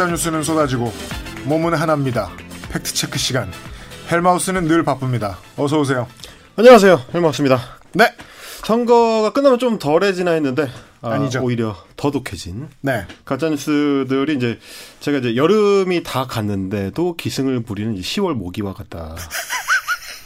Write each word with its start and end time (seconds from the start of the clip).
가짜 0.00 0.12
뉴스는 0.12 0.42
쏟아지고 0.42 0.90
몸은 1.44 1.74
하나입니다. 1.74 2.30
팩트 2.72 2.94
체크 2.94 3.18
시간. 3.18 3.52
헬마우스는 4.10 4.64
늘 4.66 4.82
바쁩니다. 4.82 5.36
어서 5.58 5.78
오세요. 5.78 6.08
안녕하세요. 6.56 7.02
헬마우스입니다. 7.12 7.60
네. 7.92 8.10
선거가 8.64 9.34
끝나면 9.34 9.58
좀 9.58 9.78
덜해지나 9.78 10.30
했는데 10.30 10.70
아, 11.02 11.10
아니죠. 11.10 11.42
오히려 11.42 11.76
더 11.98 12.10
독해진 12.10 12.70
네. 12.80 13.06
가짜 13.26 13.50
뉴스들이 13.50 14.36
이제 14.36 14.58
제가 15.00 15.18
이제 15.18 15.36
여름이 15.36 16.02
다 16.02 16.26
갔는데도 16.26 17.16
기승을 17.16 17.62
부리는 17.62 17.94
이제 17.94 18.22
10월 18.22 18.32
모기와 18.32 18.72
같다. 18.72 19.16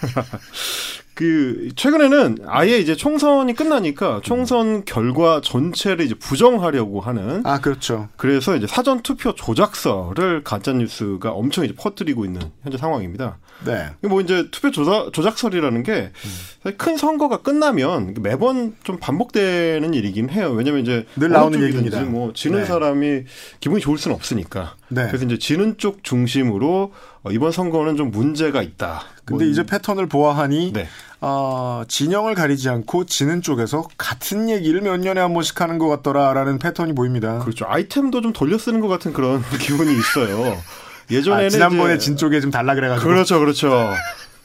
그 1.15 1.69
최근에는 1.77 2.39
아예 2.47 2.79
이제 2.79 2.97
총선이 2.97 3.55
끝나니까 3.55 4.21
총선 4.25 4.85
결과 4.85 5.41
전체를 5.41 6.05
이제 6.05 6.15
부정하려고 6.15 7.01
하는 7.01 7.47
아 7.47 7.61
그렇죠. 7.61 8.09
그래서 8.17 8.57
이제 8.57 8.67
사전 8.67 9.01
투표 9.03 9.35
조작설을 9.35 10.43
가짜 10.43 10.73
뉴스가 10.73 11.31
엄청 11.31 11.65
이제 11.65 11.75
퍼뜨리고 11.75 12.25
있는 12.25 12.41
현재 12.63 12.77
상황입니다. 12.79 13.39
네. 13.65 13.91
뭐 14.03 14.21
이제 14.21 14.49
투표 14.51 14.71
조작, 14.71 15.13
조작설이라는 15.13 15.83
게 15.85 16.11
큰 16.73 16.97
선거가 16.97 17.39
끝나면 17.39 18.15
매번 18.21 18.75
좀 18.85 18.99
반복되는 18.99 19.93
일이긴 19.93 20.31
해요. 20.31 20.51
왜냐면 20.51 20.81
이제 20.81 21.05
늘 21.17 21.29
나오는 21.29 21.63
얘기입니다. 21.63 22.01
뭐 22.03 22.33
지는 22.33 22.61
네. 22.61 22.65
사람이 22.65 23.25
기분이 23.61 23.83
좋을 23.83 23.99
수는 23.99 24.15
없으니까. 24.15 24.75
네. 24.89 25.07
그래서 25.09 25.27
이제 25.27 25.39
지는 25.39 25.77
쪽 25.77 26.03
중심으로 26.03 26.93
어, 26.95 27.14
이번 27.31 27.53
선거는 27.53 27.97
좀 27.97 28.11
문제가 28.11 28.63
있다. 28.63 29.03
근데 29.25 29.45
뭐 29.45 29.51
이제 29.53 29.65
패턴을 29.65 30.07
보아하니 30.07 30.73
네. 30.73 30.89
어, 31.21 31.83
진영을 31.89 32.35
가리지 32.35 32.69
않고 32.69 33.07
지는 33.07 33.41
쪽에서 33.41 33.89
같은 33.97 34.51
얘기를 34.51 34.83
몇 34.83 34.99
년에 34.99 35.21
한 35.21 35.33
번씩 35.33 35.59
하는 35.61 35.79
것 35.79 35.89
같더라라는 35.89 36.59
패턴이 36.59 36.95
보입니다. 36.95 37.39
그렇죠. 37.39 37.65
아이템도 37.67 38.21
좀 38.21 38.33
돌려 38.35 38.59
쓰는 38.59 38.81
것 38.81 38.89
같은 38.89 39.13
그런 39.15 39.43
기분이 39.59 39.93
있어요. 39.93 40.59
예전에는 41.11 41.47
아, 41.47 41.49
지난번에 41.49 41.99
진 41.99 42.17
쪽에 42.17 42.41
좀 42.41 42.51
달라 42.51 42.75
그래가지고. 42.75 43.09
그렇죠, 43.09 43.39
그렇죠. 43.39 43.91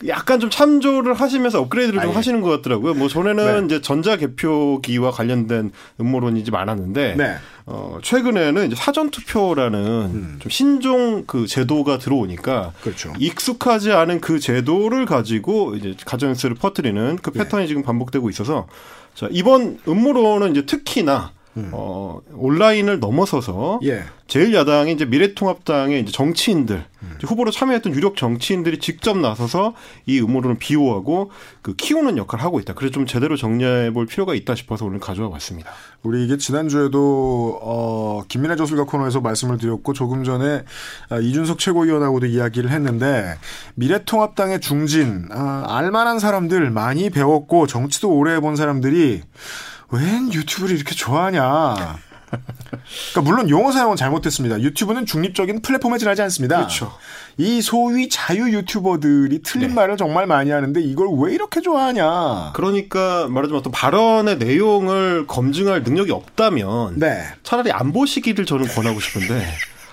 약간 0.07 0.39
좀 0.39 0.49
참조를 0.49 1.13
하시면서 1.13 1.59
업그레이드를 1.61 1.99
좀 1.99 2.09
아, 2.09 2.13
예. 2.13 2.15
하시는 2.15 2.41
것 2.41 2.49
같더라고요. 2.49 2.93
뭐 2.93 3.07
전에는 3.09 3.59
네. 3.59 3.65
이제 3.65 3.81
전자 3.81 4.15
개표기와 4.15 5.11
관련된 5.11 5.71
음모론이 5.99 6.43
좀 6.45 6.53
많았는데 6.53 7.15
네. 7.17 7.35
어 7.65 7.99
최근에는 8.01 8.67
이제 8.67 8.75
사전 8.75 9.09
투표라는 9.09 10.37
좀 10.39 10.49
신종 10.49 11.25
그 11.25 11.47
제도가 11.47 11.97
들어오니까 11.97 12.73
그렇죠. 12.81 13.13
익숙하지 13.19 13.91
않은 13.91 14.21
그 14.21 14.39
제도를 14.39 15.05
가지고 15.05 15.75
이제 15.75 15.95
가정뉴스를 16.05 16.55
퍼뜨리는 16.55 17.17
그 17.21 17.31
네. 17.31 17.39
패턴이 17.43 17.67
지금 17.67 17.83
반복되고 17.83 18.29
있어서 18.29 18.67
자 19.15 19.27
이번 19.31 19.79
음모론은 19.87 20.51
이제 20.51 20.65
특히나 20.65 21.31
어 21.71 22.21
온라인을 22.33 22.99
넘어서서 22.99 23.79
예. 23.83 24.03
제1야당이 24.27 24.93
이제 24.93 25.05
미래통합당의 25.05 26.01
이제 26.01 26.11
정치인들 26.11 26.85
이제 27.17 27.27
후보로 27.27 27.49
참여했던 27.51 27.93
유력 27.95 28.15
정치인들이 28.15 28.79
직접 28.79 29.17
나서서 29.17 29.73
이 30.05 30.19
음모론을 30.19 30.57
비호하고 30.59 31.31
그 31.61 31.75
키우는 31.75 32.17
역할을 32.17 32.43
하고 32.43 32.59
있다. 32.59 32.73
그래서 32.73 32.91
좀 32.91 33.05
제대로 33.05 33.35
정리해 33.37 33.91
볼 33.91 34.05
필요가 34.05 34.35
있다 34.35 34.55
싶어서 34.55 34.85
오늘 34.85 34.99
가져와 34.99 35.29
봤습니다. 35.29 35.71
우리 36.03 36.23
이게 36.23 36.37
지난주에도 36.37 37.59
어 37.61 38.21
김민아 38.27 38.55
저술가 38.55 38.83
코너에서 38.83 39.21
말씀을 39.21 39.57
드렸고 39.57 39.93
조금 39.93 40.23
전에 40.23 40.63
아, 41.09 41.19
이준석 41.19 41.57
최고위원하고도 41.57 42.27
이야기를 42.27 42.69
했는데 42.69 43.35
미래통합당의 43.75 44.61
중진 44.61 45.27
아, 45.31 45.65
알만한 45.67 46.19
사람들 46.19 46.69
많이 46.69 47.09
배웠고 47.09 47.65
정치도 47.67 48.09
오래 48.09 48.35
해본 48.35 48.55
사람들이 48.55 49.21
웬 49.91 50.31
유튜브를 50.33 50.75
이렇게 50.75 50.95
좋아하냐. 50.95 51.97
그러니까 52.29 53.21
물론 53.23 53.49
용어 53.49 53.71
사용은 53.71 53.95
잘못됐습니다. 53.95 54.61
유튜브는 54.61 55.05
중립적인 55.05 55.61
플랫폼에 55.61 55.97
지나지 55.97 56.21
않습니다. 56.21 56.57
그렇죠. 56.57 56.93
이 57.37 57.61
소위 57.61 58.09
자유 58.09 58.51
유튜버들이 58.51 59.41
틀린 59.41 59.69
네. 59.69 59.73
말을 59.73 59.97
정말 59.97 60.27
많이 60.27 60.51
하는데 60.51 60.79
이걸 60.81 61.07
왜 61.19 61.33
이렇게 61.33 61.61
좋아하냐. 61.61 62.51
그러니까 62.53 63.27
말하자면 63.29 63.59
어떤 63.59 63.71
발언의 63.71 64.37
내용을 64.37 65.25
검증할 65.25 65.83
능력이 65.83 66.11
없다면 66.11 66.99
네. 66.99 67.23
차라리 67.43 67.71
안 67.71 67.91
보시기를 67.91 68.45
저는 68.45 68.67
권하고 68.67 68.99
싶은데 68.99 69.43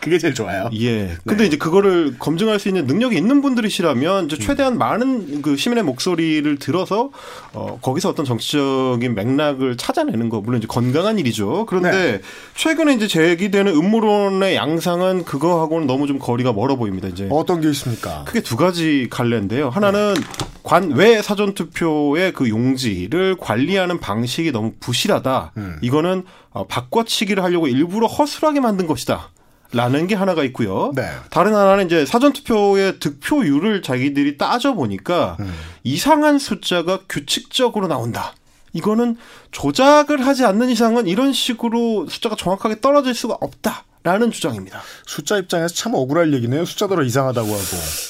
그게 0.07 0.19
제일 0.19 0.35
좋아요. 0.35 0.71
예. 0.81 1.17
근데 1.27 1.47
이제 1.47 1.57
그거를 1.57 2.15
검증할 2.17 2.61
수 2.61 2.69
있는 2.69 2.87
능력이 2.87 3.17
있는 3.17 3.43
분들이시라면 3.43 4.27
이제 4.27 4.39
최대한 4.39 4.79
많은 4.79 5.43
그 5.43 5.57
시민의 5.57 5.83
목소리를 5.83 6.61
들어서 6.61 7.11
어 7.53 7.81
거기서 7.83 8.11
어떤 8.11 8.25
정치적인 8.25 9.17
맥락을 9.17 9.77
찾아내는 9.77 10.29
거 10.29 10.41
물론 10.41 10.59
이제 10.59 10.69
건강한 10.69 11.19
일이죠. 11.19 11.67
그런데 11.67 12.21
최근에 12.55 12.95
이제 12.95 13.09
제기되는 13.09 13.75
음모론의 13.75 14.55
양상은 14.55 15.25
그거하고는 15.25 15.89
너무 15.89 16.07
좀 16.07 16.21
거리가 16.21 16.53
멀어 16.53 16.77
보입니다. 16.77 17.09
이제 17.09 17.27
어떤 17.29 17.61
게 17.61 17.69
있습니까? 17.71 18.23
크게 18.27 18.43
두 18.43 18.57
가지 18.57 19.09
갈래인데요. 19.11 19.71
하나는 19.71 20.15
관외 20.63 21.21
사전 21.21 21.55
투표의 21.55 22.33
그 22.33 22.49
용지를 22.49 23.37
관리하는 23.41 23.99
방식이 23.99 24.53
너무 24.53 24.73
부실하다. 24.79 25.53
이거는 25.83 26.23
어, 26.51 26.65
바꿔치기를 26.69 27.43
하려고 27.43 27.67
일부러 27.67 28.07
허술하게 28.07 28.61
만든 28.61 28.87
것이다. 28.87 29.31
라는 29.73 30.07
게 30.07 30.15
하나가 30.15 30.45
있고요. 30.45 30.93
네. 30.95 31.09
다른 31.31 31.55
하나는 31.55 31.87
이제 31.87 32.07
사전 32.07 32.33
투표의 32.33 32.99
득표율을 33.01 33.83
자기들이 33.83 34.39
따져 34.39 34.75
보니까 34.75 35.37
이상한 35.85 36.39
숫자가 36.39 37.01
규칙적으로 37.09 37.89
나온다. 37.89 38.33
이거는 38.73 39.17
조작을 39.53 40.27
하지 40.27 40.45
않는 40.45 40.69
이상은 40.69 41.07
이런 41.07 41.33
식으로 41.33 42.07
숫자가 42.09 42.37
정확하게 42.37 42.81
떨어질 42.81 43.15
수가 43.15 43.37
없다 43.41 43.85
라는 44.07 44.31
주장입니다. 44.31 44.81
숫자 45.05 45.37
입장에서 45.37 45.75
참 45.75 45.93
억울할 45.95 46.33
얘기네요. 46.33 46.65
숫자더러 46.65 47.03
이상하다고 47.03 47.49
하고. 47.49 47.63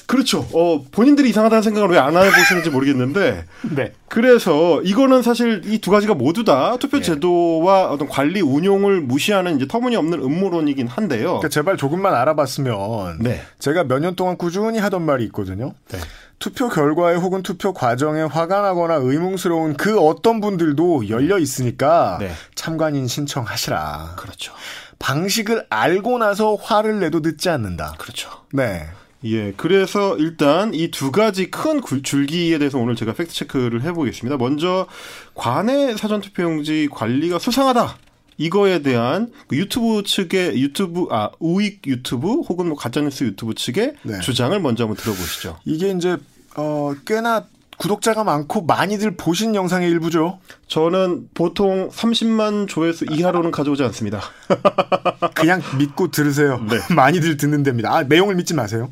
그렇죠. 0.06 0.46
어, 0.52 0.84
본인들이 0.92 1.30
이상하다는 1.30 1.62
생각을 1.62 1.88
왜 1.88 1.98
안 1.98 2.14
해보시는지 2.14 2.68
모르겠는데. 2.68 3.46
네. 3.74 3.92
그래서 4.08 4.82
이거는 4.82 5.22
사실 5.22 5.62
이 5.64 5.78
두 5.80 5.90
가지가 5.90 6.14
모두 6.14 6.44
다 6.44 6.76
투표 6.78 7.00
제도와 7.00 7.90
어떤 7.90 8.08
관리 8.08 8.40
운용을 8.42 9.00
무시하는 9.00 9.56
이제 9.56 9.66
터무니없는 9.66 10.22
음모론이긴 10.22 10.86
한데요. 10.86 11.24
그러니까 11.38 11.48
제발 11.48 11.76
조금만 11.78 12.14
알아봤으면 12.14 13.18
네. 13.20 13.40
제가 13.58 13.84
몇 13.84 13.98
년 14.00 14.14
동안 14.16 14.36
꾸준히 14.36 14.78
하던 14.78 15.02
말이 15.02 15.24
있거든요. 15.24 15.72
네. 15.90 15.98
투표 16.38 16.68
결과에 16.68 17.16
혹은 17.16 17.42
투표 17.42 17.72
과정에 17.72 18.20
화가 18.22 18.60
나거나 18.60 18.96
의문스러운 18.96 19.76
그 19.78 19.98
어떤 19.98 20.42
분들도 20.42 21.08
열려 21.08 21.38
있으니까 21.38 22.18
네. 22.20 22.30
참관인 22.54 23.06
신청하시라. 23.08 24.14
그렇죠. 24.16 24.52
방식을 24.98 25.66
알고 25.70 26.18
나서 26.18 26.54
화를 26.56 27.00
내도 27.00 27.20
늦지 27.20 27.48
않는다. 27.48 27.94
그렇죠. 27.98 28.30
네. 28.52 28.84
예, 29.24 29.52
그래서 29.56 30.16
일단 30.18 30.72
이 30.74 30.90
두 30.90 31.10
가지 31.10 31.50
큰 31.50 31.80
굴- 31.80 32.02
줄기에 32.02 32.58
대해서 32.58 32.78
오늘 32.78 32.94
제가 32.96 33.12
팩트 33.14 33.32
체크를 33.32 33.82
해보겠습니다. 33.82 34.36
먼저 34.36 34.86
관내 35.34 35.96
사전 35.96 36.20
투표용지 36.20 36.88
관리가 36.92 37.38
수상하다. 37.38 37.96
이거에 38.38 38.82
대한 38.82 39.32
그 39.48 39.56
유튜브 39.56 40.02
측의 40.04 40.60
유튜브 40.60 41.06
아 41.10 41.30
우익 41.38 41.86
유튜브 41.86 42.34
혹은 42.42 42.68
뭐 42.68 42.76
가짜뉴스 42.76 43.24
유튜브 43.24 43.54
측의 43.54 43.94
네. 44.02 44.20
주장을 44.20 44.58
먼저 44.60 44.84
한번 44.84 44.96
들어보시죠. 44.96 45.58
이게 45.64 45.90
이제 45.90 46.18
어 46.56 46.94
꽤나 47.06 47.46
구독자가 47.78 48.24
많고 48.24 48.62
많이들 48.62 49.16
보신 49.16 49.54
영상의 49.54 49.90
일부죠. 49.90 50.38
저는 50.66 51.28
보통 51.34 51.90
30만 51.90 52.68
조회수 52.68 53.06
이하로는 53.10 53.50
가져오지 53.50 53.82
않습니다. 53.84 54.20
그냥 55.34 55.60
믿고 55.78 56.10
들으세요. 56.10 56.58
네. 56.68 56.78
많이들 56.94 57.36
듣는 57.36 57.62
데입니다. 57.62 57.94
아, 57.94 58.02
내용을 58.02 58.34
믿지 58.34 58.54
마세요. 58.54 58.90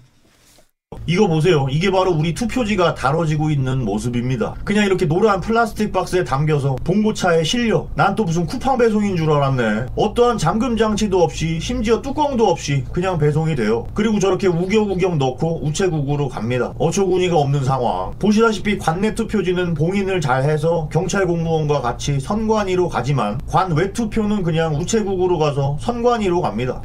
이거 1.07 1.29
보세요. 1.29 1.67
이게 1.71 1.91
바로 1.91 2.13
우리 2.13 2.33
투표지가 2.33 2.95
다뤄지고 2.95 3.51
있는 3.51 3.85
모습입니다. 3.85 4.55
그냥 4.65 4.87
이렇게 4.87 5.07
노란 5.07 5.41
플라스틱 5.41 5.93
박스에 5.93 6.25
담겨서 6.25 6.77
봉고차에 6.83 7.45
실려. 7.45 7.87
난 7.95 8.15
또 8.15 8.23
무슨 8.25 8.47
쿠팡 8.47 8.79
배송인 8.79 9.17
줄 9.17 9.31
알았네. 9.31 9.87
어떠한 9.97 10.39
잠금 10.39 10.77
장치도 10.77 11.21
없이 11.21 11.59
심지어 11.61 12.01
뚜껑도 12.01 12.47
없이 12.47 12.85
그냥 12.93 13.19
배송이 13.19 13.57
돼요. 13.57 13.87
그리고 13.93 14.21
저렇게 14.21 14.47
우겨우겨 14.47 15.17
넣고 15.17 15.65
우체국으로 15.65 16.29
갑니다. 16.29 16.73
어처구니가 16.79 17.37
없는 17.37 17.65
상황. 17.65 18.13
보시다시피 18.21 18.79
관내 18.79 19.15
투표지는 19.15 19.75
봉인을 19.75 20.21
잘 20.21 20.45
해서 20.45 20.89
경찰 20.93 21.27
공무원과 21.27 21.81
같이 21.81 22.21
선관위로 22.21 22.89
가지만 22.89 23.41
관외 23.49 23.93
투표는 23.93 24.43
그냥 24.45 24.77
우체국으로 24.77 25.39
가서 25.39 25.77
선관위로 25.81 26.41
갑니다. 26.41 26.81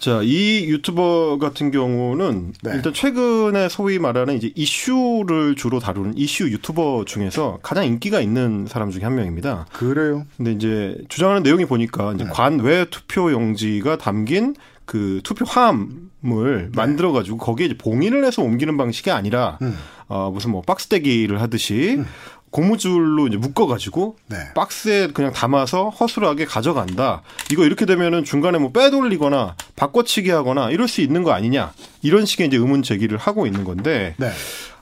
자, 0.00 0.22
이 0.22 0.64
유튜버 0.66 1.36
같은 1.38 1.70
경우는 1.70 2.54
네. 2.62 2.70
일단 2.74 2.94
최근에 2.94 3.68
소위 3.68 3.98
말하는 3.98 4.34
이제 4.34 4.50
이슈를 4.54 5.56
주로 5.56 5.78
다루는 5.78 6.16
이슈 6.16 6.44
유튜버 6.50 7.04
중에서 7.06 7.58
가장 7.62 7.84
인기가 7.84 8.22
있는 8.22 8.66
사람 8.66 8.90
중에 8.90 9.02
한 9.02 9.14
명입니다. 9.14 9.66
그래요. 9.74 10.24
근데 10.38 10.52
이제 10.52 10.96
주장하는 11.10 11.42
내용이 11.42 11.66
보니까 11.66 12.14
이제 12.14 12.24
관외 12.24 12.86
투표 12.86 13.30
용지가 13.30 13.98
담긴 13.98 14.54
그 14.86 15.20
투표 15.22 15.44
함을 15.44 16.70
만들어 16.74 17.12
가지고 17.12 17.36
거기에 17.36 17.66
이제 17.66 17.76
봉인을 17.76 18.24
해서 18.24 18.40
옮기는 18.42 18.78
방식이 18.78 19.10
아니라 19.10 19.58
음. 19.60 19.76
어 20.08 20.30
무슨 20.30 20.50
뭐 20.50 20.62
박스떼기를 20.62 21.42
하듯이 21.42 22.00
고무줄로 22.50 23.28
이제 23.28 23.36
묶어가지고 23.36 24.16
네. 24.26 24.36
박스에 24.54 25.08
그냥 25.08 25.32
담아서 25.32 25.88
허술하게 25.90 26.44
가져간다. 26.46 27.22
이거 27.52 27.64
이렇게 27.64 27.86
되면은 27.86 28.24
중간에 28.24 28.58
뭐 28.58 28.72
빼돌리거나 28.72 29.54
바꿔치기 29.76 30.30
하거나 30.30 30.70
이럴 30.70 30.88
수 30.88 31.00
있는 31.00 31.22
거 31.22 31.32
아니냐. 31.32 31.72
이런 32.02 32.26
식의 32.26 32.48
이제 32.48 32.56
의문 32.56 32.82
제기를 32.82 33.18
하고 33.18 33.46
있는 33.46 33.64
건데 33.64 34.14
네. 34.18 34.30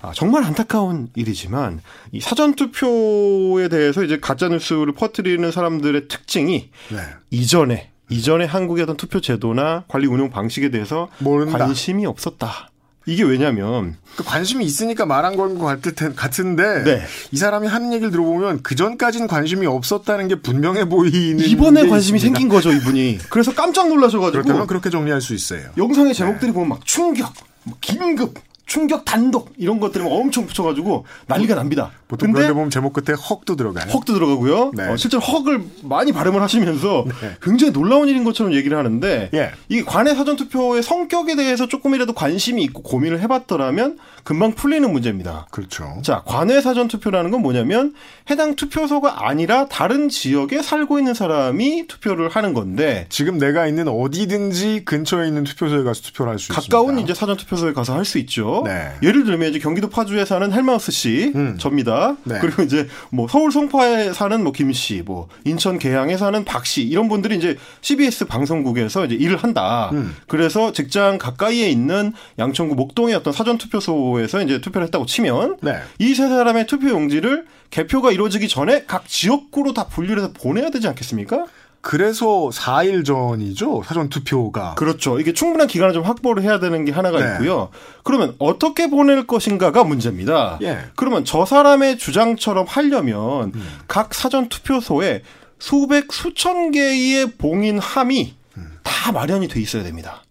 아, 0.00 0.12
정말 0.14 0.44
안타까운 0.44 1.08
일이지만 1.14 1.80
이 2.12 2.20
사전 2.20 2.54
투표에 2.54 3.68
대해서 3.68 4.02
이제 4.04 4.18
가짜 4.20 4.48
뉴스를 4.48 4.92
퍼뜨리는 4.92 5.50
사람들의 5.50 6.08
특징이 6.08 6.70
네. 6.90 6.98
이전에 7.30 7.90
이전에 8.10 8.46
한국의 8.46 8.84
어떤 8.84 8.96
투표 8.96 9.20
제도나 9.20 9.84
관리 9.88 10.06
운영 10.06 10.30
방식에 10.30 10.70
대해서 10.70 11.08
모른다. 11.18 11.58
관심이 11.58 12.06
없었다. 12.06 12.70
이게 13.08 13.22
왜냐면 13.22 13.96
그 14.16 14.22
관심이 14.22 14.66
있으니까 14.66 15.06
말한 15.06 15.34
건것 15.34 15.82
같을 15.82 16.14
같은데 16.14 16.84
네. 16.84 17.02
이 17.32 17.38
사람이 17.38 17.66
하는 17.66 17.94
얘기를 17.94 18.10
들어보면 18.10 18.62
그 18.62 18.74
전까진 18.74 19.26
관심이 19.26 19.66
없었다는 19.66 20.28
게 20.28 20.34
분명해 20.34 20.90
보이는 20.90 21.42
이번에 21.42 21.84
게 21.84 21.88
관심이 21.88 22.18
있습니다. 22.18 22.20
생긴 22.20 22.48
거죠 22.50 22.70
이분이. 22.70 23.20
그래서 23.30 23.54
깜짝 23.54 23.88
놀라셔가지고 23.88 24.42
그렇다면 24.42 24.66
그렇게 24.66 24.90
정리할 24.90 25.22
수 25.22 25.32
있어요. 25.32 25.70
영상의 25.78 26.12
제목들이 26.12 26.52
보면 26.52 26.68
막 26.68 26.84
충격, 26.84 27.32
뭐 27.62 27.78
긴급, 27.80 28.34
충격 28.66 29.06
단독 29.06 29.54
이런 29.56 29.80
것들이 29.80 30.04
막 30.04 30.12
엄청 30.12 30.46
붙여가지고 30.46 31.06
난리가 31.28 31.54
납니다. 31.54 31.90
보통 32.08 32.32
그런데 32.32 32.52
보면 32.54 32.70
제목 32.70 32.94
끝에 32.94 33.14
헉도 33.16 33.54
들어가요. 33.56 33.84
헉도 33.92 34.14
들어가고요. 34.14 34.72
네. 34.74 34.84
어, 34.88 34.96
실제로 34.96 35.22
헉을 35.22 35.62
많이 35.82 36.10
발음을 36.12 36.40
하시면서 36.42 37.04
네. 37.06 37.36
굉장히 37.42 37.72
놀라운 37.72 38.08
일인 38.08 38.24
것처럼 38.24 38.54
얘기를 38.54 38.76
하는데 38.78 39.30
예. 39.34 39.50
이 39.68 39.82
관외 39.82 40.14
사전 40.14 40.36
투표의 40.36 40.82
성격에 40.82 41.36
대해서 41.36 41.68
조금이라도 41.68 42.14
관심이 42.14 42.62
있고 42.64 42.82
고민을 42.82 43.20
해봤더라면 43.20 43.98
금방 44.24 44.52
풀리는 44.52 44.90
문제입니다. 44.90 45.46
그렇죠. 45.50 45.98
자, 46.02 46.22
관외 46.26 46.60
사전 46.60 46.88
투표라는 46.88 47.30
건 47.30 47.42
뭐냐면 47.42 47.94
해당 48.30 48.56
투표소가 48.56 49.28
아니라 49.28 49.66
다른 49.66 50.08
지역에 50.08 50.62
살고 50.62 50.98
있는 50.98 51.14
사람이 51.14 51.86
투표를 51.88 52.28
하는 52.30 52.54
건데 52.54 53.06
지금 53.10 53.38
내가 53.38 53.66
있는 53.66 53.86
어디든지 53.88 54.82
근처에 54.84 55.26
있는 55.28 55.44
투표소에 55.44 55.82
가서 55.82 56.02
투표를 56.02 56.32
할 56.32 56.38
수 56.38 56.52
있습니다. 56.52 56.76
가까운 56.76 56.98
이제 56.98 57.12
사전 57.14 57.36
투표소에 57.36 57.72
가서 57.72 57.94
할 57.94 58.04
수 58.04 58.18
있죠. 58.20 58.62
네. 58.64 58.92
예를 59.02 59.24
들면 59.24 59.50
이제 59.50 59.58
경기도 59.58 59.90
파주에 59.90 60.24
사는 60.24 60.50
헬마우스 60.50 60.90
씨, 60.92 61.32
음. 61.34 61.56
접니다. 61.58 61.97
네. 62.24 62.38
그리고 62.42 62.62
이제 62.62 62.88
뭐 63.10 63.26
서울 63.28 63.50
송파에 63.50 64.12
사는 64.12 64.42
뭐 64.42 64.52
김 64.58 64.72
씨, 64.72 65.02
뭐 65.04 65.28
인천 65.44 65.78
계양에 65.78 66.16
사는 66.16 66.44
박 66.44 66.66
씨, 66.66 66.82
이런 66.82 67.08
분들이 67.08 67.36
이제 67.36 67.56
CBS 67.80 68.24
방송국에서 68.26 69.04
이제 69.06 69.14
일을 69.14 69.36
한다. 69.36 69.90
음. 69.92 70.16
그래서 70.26 70.72
직장 70.72 71.16
가까이에 71.18 71.70
있는 71.70 72.12
양천구 72.40 72.74
목동의 72.74 73.14
어떤 73.14 73.32
사전 73.32 73.56
투표소에서 73.56 74.42
이제 74.42 74.60
투표를 74.60 74.86
했다고 74.86 75.06
치면 75.06 75.58
네. 75.62 75.80
이세 76.00 76.28
사람의 76.28 76.66
투표 76.66 76.88
용지를 76.88 77.46
개표가 77.70 78.10
이루어지기 78.10 78.48
전에 78.48 78.84
각 78.86 79.06
지역구로 79.06 79.74
다 79.74 79.86
분류를 79.86 80.22
해서 80.22 80.32
보내야 80.32 80.70
되지 80.70 80.88
않겠습니까? 80.88 81.46
그래서 81.80 82.50
4일 82.52 83.04
전이죠. 83.04 83.82
사전 83.84 84.08
투표가. 84.08 84.74
그렇죠. 84.74 85.20
이게 85.20 85.32
충분한 85.32 85.68
기간을 85.68 85.94
좀 85.94 86.02
확보를 86.02 86.42
해야 86.42 86.58
되는 86.58 86.84
게 86.84 86.92
하나가 86.92 87.18
네. 87.20 87.32
있고요. 87.34 87.70
그러면 88.02 88.34
어떻게 88.38 88.90
보낼 88.90 89.26
것인가가 89.26 89.84
문제입니다. 89.84 90.58
예. 90.62 90.86
그러면 90.96 91.24
저 91.24 91.44
사람의 91.46 91.98
주장처럼 91.98 92.66
하려면 92.68 93.52
음. 93.54 93.78
각 93.86 94.12
사전 94.14 94.48
투표소에 94.48 95.22
수백 95.58 96.12
수천 96.12 96.72
개의 96.72 97.32
봉인함이 97.32 98.34
음. 98.56 98.78
다 98.82 99.12
마련이 99.12 99.48
돼 99.48 99.60
있어야 99.60 99.82
됩니다. 99.82 100.22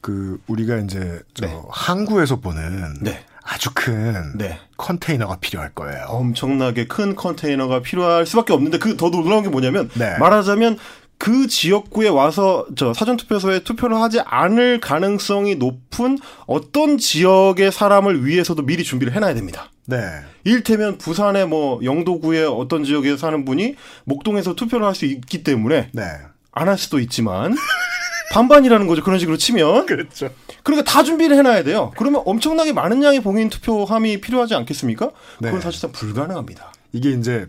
그 0.00 0.38
우리가 0.46 0.78
이제 0.78 1.20
저 1.34 1.46
네. 1.46 1.62
항구에서 1.70 2.36
보는 2.36 2.94
네. 3.00 3.24
아주 3.44 3.70
큰 3.74 4.36
네. 4.36 4.58
컨테이너가 4.76 5.36
필요할 5.40 5.70
거예요. 5.74 6.04
엄청나게 6.08 6.86
큰 6.86 7.14
컨테이너가 7.16 7.80
필요할 7.80 8.26
수밖에 8.26 8.52
없는데 8.52 8.78
그 8.78 8.96
더 8.96 9.10
놀라운 9.10 9.42
게 9.42 9.48
뭐냐면 9.48 9.90
네. 9.94 10.16
말하자면 10.18 10.78
그 11.18 11.46
지역구에 11.46 12.08
와서 12.08 12.66
저 12.76 12.92
사전 12.92 13.16
투표소에 13.16 13.60
투표를 13.60 13.96
하지 13.96 14.20
않을 14.24 14.80
가능성이 14.80 15.54
높은 15.56 16.18
어떤 16.46 16.98
지역의 16.98 17.70
사람을 17.72 18.24
위해서도 18.26 18.62
미리 18.62 18.82
준비를 18.82 19.12
해놔야 19.14 19.34
됩니다. 19.34 19.70
네. 19.86 19.98
이를테면 20.44 20.98
부산의 20.98 21.46
뭐 21.46 21.80
영도구의 21.84 22.46
어떤 22.46 22.82
지역에 22.84 23.16
사는 23.16 23.44
분이 23.44 23.76
목동에서 24.04 24.54
투표를 24.54 24.86
할 24.86 24.94
수 24.94 25.04
있기 25.06 25.42
때문에 25.44 25.88
네. 25.92 26.02
안할 26.52 26.76
수도 26.76 26.98
있지만 27.00 27.54
반반이라는 28.32 28.86
거죠. 28.86 29.02
그런 29.02 29.18
식으로 29.18 29.36
치면. 29.36 29.84
그렇죠. 29.86 30.30
그러니까 30.62 30.90
다 30.90 31.02
준비를 31.02 31.36
해놔야 31.36 31.64
돼요. 31.64 31.92
그러면 31.96 32.22
엄청나게 32.24 32.72
많은 32.72 33.02
양의 33.02 33.20
봉인 33.20 33.50
투표함이 33.50 34.22
필요하지 34.22 34.54
않겠습니까? 34.54 35.10
그건 35.38 35.54
네. 35.54 35.60
사실상 35.60 35.92
불가능합니다. 35.92 36.72
이게 36.92 37.10
이제 37.10 37.46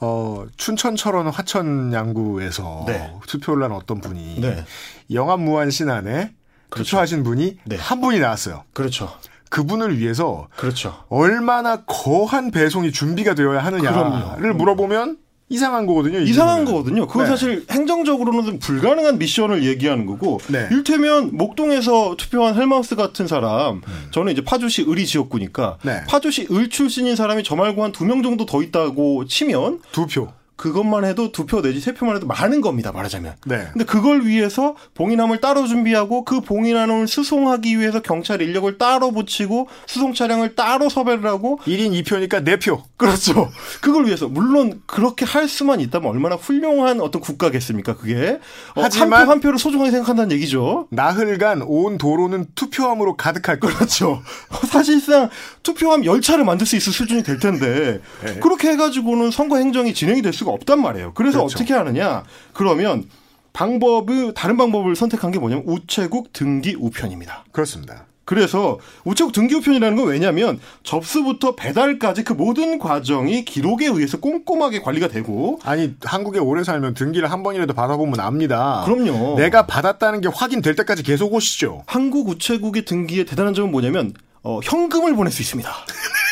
어 0.00 0.44
춘천 0.56 0.94
철원 0.96 1.26
화천 1.28 1.92
양구에서 1.92 2.84
네. 2.86 3.12
투표를 3.26 3.64
한 3.64 3.72
어떤 3.72 4.00
분이 4.00 4.40
네. 4.40 4.64
영암 5.12 5.40
무한 5.40 5.70
신안에 5.70 6.32
그렇죠. 6.70 6.90
투표하신 6.90 7.24
분이 7.24 7.58
네. 7.64 7.76
한 7.76 8.00
분이 8.00 8.20
나왔어요. 8.20 8.64
그렇죠. 8.72 9.12
그분을 9.50 9.98
위해서 9.98 10.48
그렇죠. 10.56 11.04
얼마나 11.08 11.82
거한 11.84 12.50
배송이 12.52 12.90
준비가 12.90 13.34
되어야 13.34 13.58
하느냐를 13.58 14.36
그럼요. 14.40 14.56
물어보면 14.56 15.18
이상한 15.48 15.84
거거든요. 15.86 16.18
이 16.20 16.24
이상한 16.24 16.58
질문은. 16.64 16.72
거거든요. 16.78 17.06
그건 17.06 17.24
네. 17.24 17.28
사실 17.30 17.64
행정적으로는 17.70 18.44
좀 18.44 18.58
불가능한 18.58 19.18
미션을 19.18 19.64
얘기하는 19.64 20.06
거고, 20.06 20.40
네. 20.48 20.66
일테면 20.70 21.36
목동에서 21.36 22.16
투표한 22.16 22.54
헬마우스 22.54 22.96
같은 22.96 23.26
사람, 23.26 23.82
저는 24.12 24.32
이제 24.32 24.42
파주시 24.42 24.86
을이 24.88 25.04
지역구니까, 25.06 25.78
음. 25.82 25.86
네. 25.86 26.00
파주시 26.08 26.48
을 26.50 26.70
출신인 26.70 27.16
사람이 27.16 27.42
저 27.44 27.54
말고 27.56 27.84
한 27.84 27.92
두 27.92 28.04
명 28.04 28.22
정도 28.22 28.46
더 28.46 28.62
있다고 28.62 29.26
치면, 29.26 29.80
두 29.92 30.06
표. 30.06 30.32
그것만 30.62 31.04
해도 31.04 31.32
두 31.32 31.44
표 31.46 31.60
내지 31.60 31.80
세 31.80 31.92
표만 31.92 32.14
해도 32.14 32.26
많은 32.28 32.60
겁니다, 32.60 32.92
말하자면. 32.92 33.34
네. 33.46 33.66
근데 33.72 33.84
그걸 33.84 34.24
위해서 34.24 34.76
봉인함을 34.94 35.40
따로 35.40 35.66
준비하고 35.66 36.24
그 36.24 36.40
봉인함을 36.40 37.08
수송하기 37.08 37.80
위해서 37.80 38.00
경찰 38.00 38.40
인력을 38.40 38.78
따로 38.78 39.10
붙이고 39.10 39.66
수송 39.88 40.14
차량을 40.14 40.54
따로 40.54 40.88
섭외를 40.88 41.26
하고 41.26 41.58
1인 41.66 42.00
2표니까 42.04 42.44
4표. 42.44 42.80
그렇죠. 42.96 43.50
그걸 43.80 44.06
위해서 44.06 44.28
물론 44.28 44.80
그렇게 44.86 45.24
할 45.24 45.48
수만 45.48 45.80
있다면 45.80 46.08
얼마나 46.08 46.36
훌륭한 46.36 47.00
어떤 47.00 47.20
국가겠습니까? 47.20 47.96
그게 47.96 48.38
어, 48.76 48.82
하지만- 48.82 49.12
한 49.12 49.26
표 49.26 49.30
한 49.32 49.40
표를 49.40 49.58
소중하게 49.58 49.90
생각한다는 49.90 50.30
얘기죠. 50.36 50.86
나흘간 50.92 51.62
온 51.66 51.98
도로는 51.98 52.46
투표함으로 52.54 53.16
가득할 53.16 53.58
거예요. 53.58 53.74
그렇죠. 53.76 54.22
사실상 54.70 55.28
투표함 55.64 56.04
열차를 56.04 56.44
만들 56.44 56.66
수 56.68 56.76
있을 56.76 56.92
수준이 56.92 57.24
될 57.24 57.40
텐데 57.40 58.00
네. 58.24 58.34
그렇게 58.40 58.68
해 58.70 58.76
가지고는 58.76 59.32
선거 59.32 59.56
행정이 59.56 59.92
진행이 59.94 60.22
될 60.22 60.32
수가 60.32 60.51
없단 60.52 60.80
말이에요. 60.80 61.12
그래서 61.14 61.38
그렇죠. 61.38 61.56
어떻게 61.56 61.74
하느냐? 61.74 62.24
그러면 62.52 63.04
방법을 63.52 64.34
다른 64.34 64.56
방법을 64.56 64.96
선택한 64.96 65.30
게 65.30 65.38
뭐냐면 65.38 65.64
우체국 65.66 66.32
등기 66.32 66.74
우편입니다. 66.78 67.44
그렇습니다. 67.52 68.06
그래서 68.24 68.78
우체국 69.04 69.32
등기 69.32 69.54
우편이라는 69.56 69.96
건 69.96 70.06
왜냐하면 70.06 70.60
접수부터 70.84 71.56
배달까지 71.56 72.22
그 72.22 72.32
모든 72.32 72.78
과정이 72.78 73.44
기록에 73.44 73.86
의해서 73.86 74.20
꼼꼼하게 74.20 74.80
관리가 74.80 75.08
되고 75.08 75.58
아니 75.64 75.94
한국에 76.02 76.38
오래 76.38 76.62
살면 76.62 76.94
등기를 76.94 77.30
한 77.30 77.42
번이라도 77.42 77.74
받아보면 77.74 78.20
압니다. 78.20 78.84
그럼요. 78.86 79.36
내가 79.36 79.66
받았다는 79.66 80.20
게 80.20 80.28
확인될 80.32 80.76
때까지 80.76 81.02
계속 81.02 81.34
오시죠. 81.34 81.82
한국 81.86 82.28
우체국의 82.28 82.84
등기의 82.84 83.26
대단한 83.26 83.54
점은 83.54 83.70
뭐냐면 83.72 84.14
어, 84.44 84.60
현금을 84.62 85.14
보낼 85.14 85.32
수 85.32 85.42
있습니다. 85.42 85.70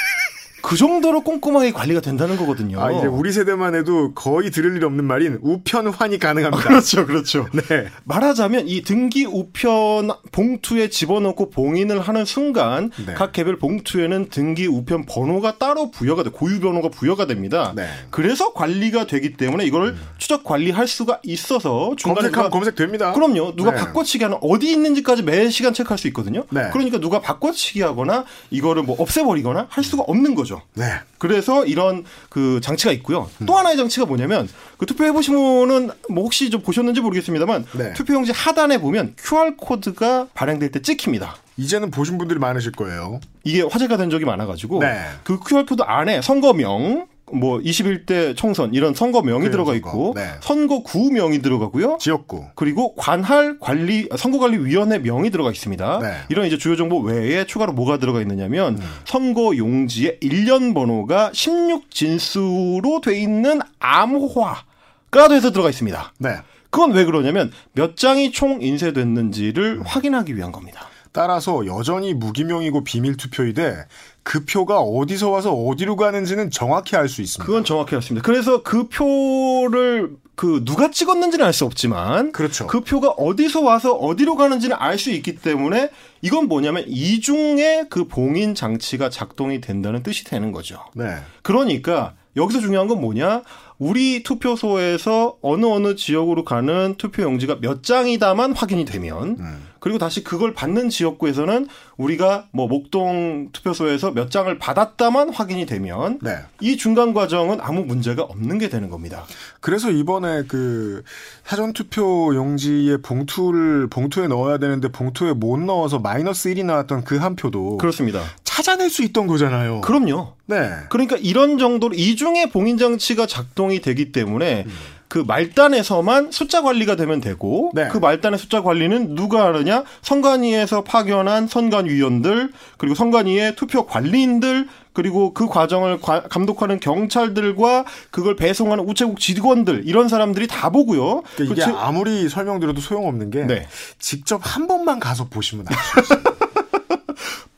그 0.63 0.77
정도로 0.77 1.23
꼼꼼하게 1.23 1.73
관리가 1.73 2.01
된다는 2.01 2.37
거거든요. 2.37 2.81
아 2.81 2.93
이제 2.93 3.07
우리 3.07 3.33
세대만 3.33 3.75
해도 3.75 4.13
거의 4.15 4.51
들을 4.51 4.77
일 4.77 4.85
없는 4.85 5.05
말인 5.05 5.39
우편환이 5.43 6.19
가능합니다. 6.19 6.69
그렇죠, 6.69 7.07
그렇죠. 7.07 7.47
네. 7.53 7.87
말하자면 8.05 8.69
이 8.69 8.83
등기 8.83 9.25
우편 9.27 10.11
봉투에 10.33 10.89
집어넣고 10.91 11.51
봉인을 11.51 12.01
하는 12.01 12.25
순간 12.25 12.91
네. 13.07 13.15
각 13.15 13.33
개별 13.33 13.59
봉투에는 13.59 14.29
등기 14.31 14.67
우편 14.67 15.07
번호가 15.07 15.59
따로 15.59 15.91
부여가 15.91 16.23
돼 16.23 16.31
고유 16.31 16.61
번호가 16.61 16.89
부여가 16.89 17.27
됩니다. 17.27 17.73
네. 17.77 17.89
그래서 18.11 18.53
관리가 18.53 19.07
되기 19.07 19.37
때문에 19.37 19.65
이거를 19.65 19.97
추적 20.19 20.45
관리할 20.45 20.87
수가 20.89 21.21
있어서 21.23 21.95
중간에 21.97 22.29
검색하면 22.29 22.51
검색됩니다. 22.51 23.13
그럼요. 23.13 23.57
누가 23.57 23.73
네. 23.73 23.79
바꿔치기 23.79 24.25
하는 24.25 24.39
어디 24.41 24.71
있는지까지 24.71 25.23
매 25.23 25.49
시간 25.51 25.73
체크할 25.73 25.99
수 25.99 26.07
있거든요. 26.09 26.45
네. 26.51 26.69
그러니까 26.73 26.99
누가 26.99 27.21
바꿔치기 27.21 27.83
하거나 27.83 28.25
이거를 28.51 28.83
뭐 28.83 28.97
없애버리거나 28.99 29.67
할 29.69 29.85
수가 29.85 30.03
없는 30.07 30.35
거죠. 30.35 30.50
네. 30.75 30.85
그래서 31.19 31.65
이런 31.65 32.05
그 32.29 32.61
장치가 32.63 32.93
있고요. 32.93 33.29
음. 33.41 33.47
또 33.47 33.57
하나의 33.57 33.77
장치가 33.77 34.07
뭐냐면 34.07 34.49
그 34.79 34.87
투표해 34.87 35.13
보신 35.13 35.35
분은 35.35 35.91
뭐 36.09 36.25
혹시 36.25 36.51
좀 36.51 36.63
보셨는지 36.63 37.01
모르겠습니다만 37.01 37.67
네. 37.77 37.93
투표용지 37.95 38.33
하단에 38.33 38.79
보면 38.79 39.15
QR 39.19 39.57
코드가 39.57 40.29
발행될 40.35 40.71
때 40.71 40.81
찍힙니다. 40.81 41.37
이제는 41.57 41.91
보신 41.91 42.17
분들이 42.17 42.39
많으실 42.39 42.73
거예요. 42.73 43.21
이게 43.45 43.63
화제가 43.63 43.97
된 43.97 44.09
적이 44.09 44.25
많아가지고 44.25 44.81
네. 44.81 45.05
그 45.25 45.39
QR 45.39 45.67
코드 45.67 45.83
안에 45.83 46.23
선거명 46.23 47.07
뭐 47.33 47.59
21대 47.59 48.37
총선 48.37 48.75
이런 48.75 48.95
선거 48.95 49.23
명이 49.23 49.41
그래요, 49.41 49.51
들어가 49.53 49.73
선거. 49.73 49.89
있고 49.89 50.13
네. 50.17 50.29
선거 50.41 50.83
구 50.83 51.11
명이 51.11 51.43
들어가고요. 51.43 51.99
지역구. 52.01 52.47
그리고 52.55 52.95
관할 52.95 53.59
관리 53.61 54.09
선거관리위원회 54.17 54.99
명이 54.99 55.31
들어가 55.31 55.51
있습니다. 55.51 55.99
네. 56.01 56.15
이런 56.29 56.47
이제 56.47 56.59
주요 56.59 56.77
정보 56.77 56.99
외에 57.01 57.45
추가로 57.45 57.73
뭐가 57.73 57.99
들어가 57.99 58.21
있느냐면 58.21 58.79
음. 58.79 58.89
선거 59.05 59.57
용지에 59.57 60.19
일련 60.21 60.75
번호가 60.75 61.31
16 61.33 61.91
진수로 61.91 63.01
돼 63.03 63.19
있는 63.21 63.61
암호화가 63.79 65.29
돼서 65.29 65.51
들어가 65.51 65.71
있습니다. 65.71 66.13
네. 66.19 66.37
그건 66.71 66.93
왜 66.93 67.05
그러냐면 67.05 67.51
몇 67.73 67.97
장이 67.97 68.31
총 68.33 68.63
인쇄됐는지를 68.63 69.83
확인하기 69.85 70.37
위한 70.37 70.53
겁니다. 70.53 70.89
따라서 71.13 71.67
여전히 71.67 72.15
무기명이고 72.15 72.85
비밀 72.85 73.17
투표이되 73.17 73.85
그 74.23 74.45
표가 74.45 74.81
어디서 74.81 75.31
와서 75.31 75.53
어디로 75.53 75.97
가는지는 75.97 76.51
정확히 76.51 76.97
알 76.97 77.09
수 77.09 77.23
있습니다. 77.23 77.45
그건 77.45 77.65
정확히 77.65 77.95
알습니다. 77.97 78.25
그래서 78.25 78.63
그 78.63 78.89
표를 78.89 80.11
그 80.37 80.63
누가 80.65 80.91
찍었는지는 80.91 81.45
알 81.45 81.53
수 81.53 81.65
없지만 81.65 82.33
그렇죠. 82.33 82.67
그 82.67 82.81
표가 82.81 83.11
어디서 83.11 83.61
와서 83.63 83.93
어디로 83.93 84.37
가는지는 84.37 84.77
알 84.79 84.99
수 84.99 85.11
있기 85.11 85.37
때문에 85.37 85.91
이건 86.23 86.49
뭐냐면 86.49 86.85
이중에 86.87 87.85
그 87.91 88.05
봉인 88.09 88.55
장치가 88.55 89.11
작동이 89.11 89.61
된다는 89.61 90.03
뜻이 90.03 90.25
되는 90.25 90.53
거죠. 90.53 90.79
네. 90.95 91.17
그러니까 91.43 92.15
여기서 92.37 92.61
중요한 92.61 92.87
건 92.87 93.01
뭐냐? 93.01 93.43
우리 93.79 94.23
투표소에서 94.23 95.39
어느 95.43 95.67
어느 95.67 95.97
지역으로 95.97 96.45
가는 96.45 96.95
투표 96.97 97.23
용지가 97.23 97.59
몇 97.61 97.83
장이다만 97.83 98.53
확인이 98.53 98.85
되면 98.85 99.37
음. 99.41 99.70
그리고 99.81 99.99
다시 99.99 100.23
그걸 100.25 100.53
받는 100.53 100.91
지역구에서는 100.91 101.69
우리가 101.97 102.49
뭐 102.51 102.67
목동 102.69 103.49
투표소에서 103.53 104.11
몇 104.11 104.31
장을 104.31 104.59
받았다만 104.59 105.31
확인이 105.31 105.67
되면 105.67 106.19
네. 106.23 106.39
이 106.61 106.77
중간 106.77 107.15
과정은 107.15 107.61
아무 107.61 107.85
문제가 107.85 108.23
없는 108.23 108.59
게 108.59 108.69
되는 108.69 108.91
겁니다. 108.91 109.25
그래서 109.61 109.91
이번에 109.91 110.45
그 110.49 111.03
사전 111.45 111.73
투표 111.73 112.35
용지에 112.35 112.99
봉투를 112.99 113.87
봉투에 113.89 114.27
넣어야 114.29 114.59
되는데 114.59 114.89
봉투에 114.89 115.33
못 115.33 115.59
넣어서 115.59 115.99
마이너스 115.99 116.51
1이 116.53 116.65
나왔던 116.65 117.05
그 117.05 117.21
한 117.21 117.37
표도 117.37 117.77
그렇습니다. 117.77 118.23
찾아낼 118.45 118.89
수 118.91 119.03
있던 119.03 119.27
거잖아요. 119.27 119.83
그럼요. 119.83 120.35
네. 120.47 120.71
그러니까 120.89 121.17
이런 121.17 121.59
정도로 121.59 121.95
이중의 121.95 122.51
봉인 122.51 122.79
장치가 122.79 123.27
작동이 123.27 123.81
되기 123.81 124.11
때문에 124.11 124.65
그 125.11 125.19
말단에서만 125.27 126.31
숫자 126.31 126.63
관리가 126.63 126.95
되면 126.95 127.21
되고 127.21 127.73
네. 127.75 127.89
그 127.89 127.99
말단의 127.99 128.39
숫자 128.39 128.63
관리는 128.63 129.17
누가 129.17 129.47
하느냐 129.47 129.83
선관위에서 130.03 130.85
파견한 130.85 131.49
선관위원들 131.49 132.53
그리고 132.79 132.95
선관위의 132.95 133.57
투표 133.57 133.87
관리인들 133.87 134.69
그리고 134.93 135.35
그 135.35 135.49
과정을 135.49 136.01
과- 136.01 136.23
감독하는 136.23 136.79
경찰들과 136.79 137.85
그걸 138.13 138.37
배송하는 138.37 138.85
우체국 138.89 139.19
직원들 139.19 139.83
이런 139.85 140.09
사람들이 140.09 140.47
다 140.47 140.71
보고요. 140.71 141.23
그러니까 141.35 141.43
이게 141.45 141.55
그 141.55 141.61
제- 141.61 141.73
아무리 141.77 142.29
설명드려도 142.29 142.81
소용없는 142.81 143.31
게 143.31 143.45
네. 143.47 143.67
직접 143.99 144.41
한 144.45 144.69
번만 144.69 145.01
가서 145.01 145.27
보시면 145.29 145.67
알죠. 145.69 146.21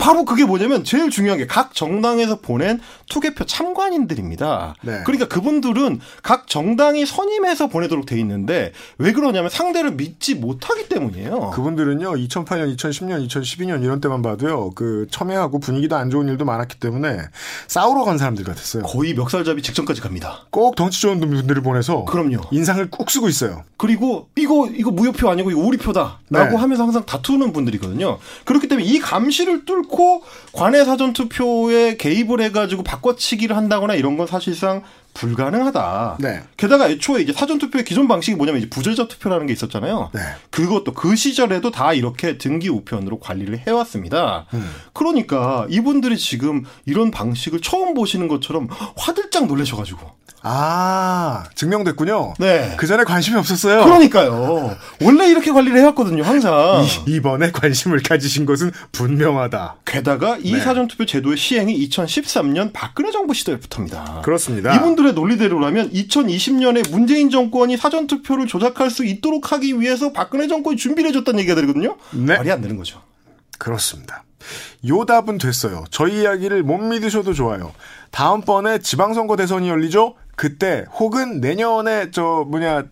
바로 0.02 0.24
그게 0.24 0.44
뭐냐면 0.44 0.82
제일 0.82 1.08
중요한 1.08 1.38
게 1.38 1.46
각 1.52 1.74
정당에서 1.74 2.40
보낸 2.40 2.80
투개표 3.10 3.44
참관인들입니다. 3.44 4.74
네. 4.80 5.02
그러니까 5.04 5.28
그분들은 5.28 6.00
각 6.22 6.46
정당이 6.46 7.04
선임해서 7.04 7.66
보내도록 7.66 8.06
돼 8.06 8.18
있는데 8.20 8.72
왜 8.96 9.12
그러냐면 9.12 9.50
상대를 9.50 9.92
믿지 9.92 10.34
못하기 10.34 10.88
때문이에요. 10.88 11.50
그분들은요, 11.50 12.12
2008년, 12.12 12.74
2010년, 12.76 13.28
2012년 13.28 13.84
이런 13.84 14.00
때만 14.00 14.22
봐도요, 14.22 14.70
그 14.74 15.06
첨예하고 15.10 15.60
분위기도 15.60 15.96
안 15.96 16.08
좋은 16.08 16.26
일도 16.28 16.46
많았기 16.46 16.78
때문에 16.80 17.18
싸우러 17.68 18.04
간 18.04 18.16
사람들 18.16 18.44
같았어요. 18.44 18.84
거의 18.84 19.12
멱살잡이 19.12 19.60
직전까지 19.60 20.00
갑니다. 20.00 20.46
꼭 20.50 20.74
덩치 20.74 21.02
좋은 21.02 21.20
분들을 21.20 21.60
보내서 21.62 22.06
그럼요. 22.06 22.38
인상을 22.50 22.88
꾹 22.90 23.10
쓰고 23.10 23.28
있어요. 23.28 23.64
그리고 23.76 24.28
이거 24.36 24.68
이거 24.74 24.90
무효표 24.90 25.28
아니고 25.28 25.50
이거 25.50 25.60
오리표다라고 25.60 26.18
네. 26.30 26.56
하면서 26.56 26.84
항상 26.84 27.04
다투는 27.04 27.52
분들이거든요. 27.52 28.18
그렇기 28.46 28.68
때문에 28.68 28.86
이 28.86 28.98
감시를 28.98 29.66
뚫고 29.66 29.91
관외 30.52 30.84
사전 30.84 31.12
투표에 31.12 31.96
개입을 31.96 32.40
해가지고 32.40 32.82
바꿔치기를 32.82 33.56
한다거나 33.56 33.94
이런 33.94 34.16
건 34.16 34.26
사실상 34.26 34.82
불가능하다. 35.14 36.18
네. 36.20 36.42
게다가 36.56 36.88
애초에 36.88 37.22
이제 37.22 37.32
사전 37.32 37.58
투표의 37.58 37.84
기존 37.84 38.08
방식이 38.08 38.36
뭐냐면 38.36 38.60
이제 38.60 38.70
부재자 38.70 39.08
투표라는 39.08 39.46
게 39.46 39.52
있었잖아요. 39.52 40.10
네. 40.12 40.20
그것도 40.50 40.94
그 40.94 41.16
시절에도 41.16 41.70
다 41.70 41.92
이렇게 41.92 42.38
등기 42.38 42.68
우편으로 42.68 43.20
관리를 43.20 43.62
해왔습니다. 43.66 44.46
음. 44.54 44.70
그러니까 44.92 45.66
이분들이 45.70 46.16
지금 46.18 46.64
이런 46.86 47.10
방식을 47.10 47.60
처음 47.60 47.94
보시는 47.94 48.28
것처럼 48.28 48.68
화들짝 48.96 49.46
놀라셔가지고. 49.46 50.22
아, 50.44 51.44
증명됐군요. 51.54 52.34
네. 52.38 52.74
그 52.76 52.86
전에 52.88 53.04
관심이 53.04 53.36
없었어요. 53.38 53.84
그러니까요. 53.84 54.76
원래 55.00 55.28
이렇게 55.28 55.52
관리를 55.52 55.78
해왔거든요, 55.78 56.24
항상. 56.24 56.84
이, 57.06 57.14
이번에 57.14 57.52
관심을 57.52 58.02
가지신 58.02 58.44
것은 58.44 58.72
분명하다. 58.90 59.76
게다가 59.84 60.38
이 60.42 60.52
네. 60.54 60.60
사전투표 60.60 61.06
제도의 61.06 61.36
시행이 61.36 61.88
2013년 61.88 62.72
박근혜 62.72 63.12
정부 63.12 63.34
시절부터입니다. 63.34 64.22
그렇습니다. 64.24 64.74
이분들 64.74 65.01
의 65.06 65.14
논리대로라면 65.14 65.90
2020년에 65.92 66.90
문재인 66.90 67.30
정권이 67.30 67.76
사전투표를 67.76 68.46
조작할 68.46 68.90
수 68.90 69.04
있도록 69.04 69.52
하기 69.52 69.80
위해서 69.80 70.12
박근혜 70.12 70.48
정권이 70.48 70.76
준비를 70.76 71.10
해줬다는 71.10 71.40
얘기가 71.40 71.54
되거든요. 71.60 71.96
네. 72.12 72.36
말이 72.36 72.50
안 72.50 72.60
되는 72.60 72.76
거죠. 72.76 73.02
그렇습니다. 73.58 74.24
요 74.88 75.04
답은 75.04 75.38
됐어요. 75.38 75.84
저희 75.90 76.22
이야기를 76.22 76.62
못 76.62 76.78
믿으셔도 76.78 77.32
좋아요. 77.32 77.72
다음번에 78.10 78.80
지방선거 78.80 79.36
대선이 79.36 79.68
열리죠? 79.68 80.16
그때 80.36 80.84
혹은 80.98 81.40
내년에 81.40 82.10
저 82.10 82.44
뭐냐 82.48 82.84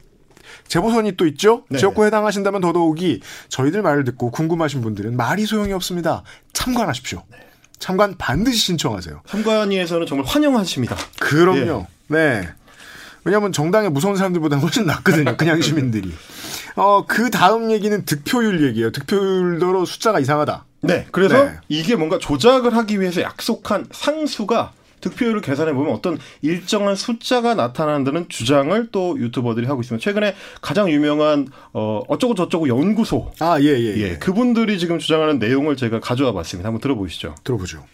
재보선이 0.69 1.17
또 1.17 1.27
있죠? 1.27 1.65
네. 1.69 1.79
지역구에 1.79 2.07
해당하신다면 2.07 2.61
더더욱이 2.61 3.21
저희들 3.49 3.83
말을 3.83 4.05
듣고 4.05 4.31
궁금하신 4.31 4.81
분들은 4.83 5.17
말이 5.17 5.47
소용이 5.47 5.73
없습니다. 5.73 6.23
참관하십시오. 6.53 7.23
참관 7.79 8.17
반드시 8.19 8.59
신청하세요. 8.59 9.23
선관위에서는 9.27 10.07
정말 10.07 10.27
환영하십니다. 10.27 10.97
그럼요. 11.19 11.87
네. 12.11 12.49
왜냐하면 13.25 13.53
정당에 13.53 13.89
무서운 13.89 14.17
사람들보다 14.17 14.57
훨씬 14.59 14.87
낫거든요. 14.87 15.37
그냥 15.37 15.61
시민들이. 15.61 16.13
어, 16.77 17.05
그 17.07 17.31
다음 17.31 17.71
얘기는 17.71 18.05
득표율 18.05 18.63
얘기예요. 18.69 18.91
득표율대로 18.93 19.85
숫자가 19.85 20.21
이상하다. 20.21 20.65
네. 20.83 21.07
그래서 21.11 21.45
네. 21.45 21.53
이게 21.69 21.97
뭔가 21.97 22.19
조작을 22.19 22.75
하기 22.77 23.01
위해서 23.01 23.21
약속한 23.21 23.87
상수가 23.91 24.73
득표율을 25.01 25.41
계산해 25.41 25.73
보면 25.73 25.95
어떤 25.95 26.19
일정한 26.43 26.95
숫자가 26.95 27.55
나타난다는 27.55 28.29
주장을 28.29 28.89
또 28.93 29.19
유튜버들이 29.19 29.67
하고 29.67 29.81
있습니다. 29.81 30.03
최근에 30.03 30.35
가장 30.61 30.91
유명한 30.91 31.49
어 31.73 32.03
어쩌고 32.09 32.35
저쩌고 32.35 32.69
연구소 32.69 33.33
아, 33.41 33.59
예, 33.61 33.67
예, 33.67 33.97
예. 33.97 34.01
예, 34.01 34.19
그분들이 34.19 34.79
지금 34.79 34.99
주장하는 34.99 35.39
내용을 35.39 35.77
제가 35.77 36.01
가져와 36.01 36.33
봤습니다. 36.33 36.69
한번 36.69 36.81
들어보시죠. 36.81 37.35
들어보죠. 37.45 37.85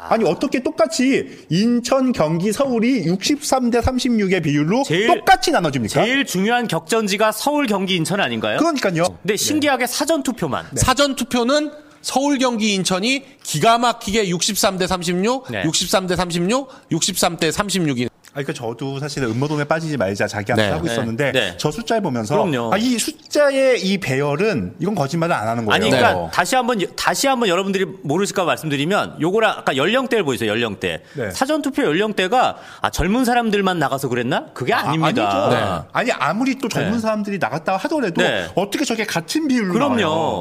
아니 0.00 0.24
어떻게 0.24 0.62
똑같이 0.62 1.44
인천, 1.50 2.12
경기, 2.12 2.52
서울이 2.52 3.04
63대 3.06 3.82
36의 3.82 4.44
비율로 4.44 4.84
제일- 4.86 5.08
똑같이 5.08 5.50
나눠집니까? 5.50 6.04
제일 6.04 6.24
중요한 6.24 6.68
격전지가 6.68 7.32
서울, 7.32 7.66
경기, 7.66 7.96
인천 7.96 8.20
아닌가요? 8.20 8.58
그러니까요. 8.58 9.02
근데 9.22 9.36
신기하게 9.36 9.88
사전 9.88 10.22
투표만. 10.22 10.66
사전 10.76 11.16
투표는 11.16 11.72
서울, 12.00 12.38
경기, 12.38 12.74
인천이 12.74 13.24
기가 13.42 13.78
막히게 13.78 14.26
63대 14.26 14.86
36, 14.86 15.46
네. 15.50 15.64
63대 15.64 16.14
36, 16.14 16.68
63대 16.92 17.50
36이 17.50 18.02
아니, 18.02 18.08
그러니까 18.42 18.52
저도 18.52 18.98
사실은 19.00 19.30
음모론에 19.30 19.64
빠지지 19.64 19.96
말자 19.96 20.26
자기한테 20.26 20.66
네. 20.66 20.72
하고 20.72 20.86
네. 20.86 20.92
있었는데 20.92 21.32
네. 21.32 21.54
저 21.56 21.70
숫자를 21.70 22.02
보면서 22.02 22.34
그럼요. 22.34 22.72
아, 22.72 22.76
이 22.76 22.98
숫자의 22.98 23.84
이 23.84 23.98
배열은 23.98 24.76
이건 24.78 24.94
거짓말을 24.94 25.34
안 25.34 25.48
하는 25.48 25.64
거예요. 25.64 25.74
아니, 25.74 25.90
그러니까 25.90 26.14
네. 26.14 26.30
다시 26.32 26.54
한번 26.54 26.78
다시 26.96 27.26
한번 27.26 27.48
여러분들이 27.48 27.86
모르실까 28.02 28.44
말씀드리면 28.44 29.20
요거랑 29.20 29.54
아까 29.58 29.76
연령대를 29.76 30.24
보이세요. 30.24 30.50
연령대. 30.50 31.02
네. 31.14 31.30
사전 31.30 31.62
투표 31.62 31.82
연령대가 31.84 32.56
아, 32.80 32.90
젊은 32.90 33.24
사람들만 33.24 33.78
나가서 33.78 34.08
그랬나? 34.08 34.46
그게 34.54 34.72
아, 34.72 34.88
아닙니다. 34.88 35.44
아니죠. 35.44 35.56
네. 35.56 35.88
아니 35.92 36.12
아무리 36.12 36.58
또 36.58 36.68
젊은 36.68 36.92
네. 36.92 36.98
사람들이 36.98 37.38
나갔다 37.38 37.76
하더라도 37.76 38.22
네. 38.22 38.46
어떻게 38.54 38.84
저게 38.84 39.04
같은 39.04 39.48
비율로 39.48 39.78
나와요? 39.78 39.96
그럼요. 39.96 40.40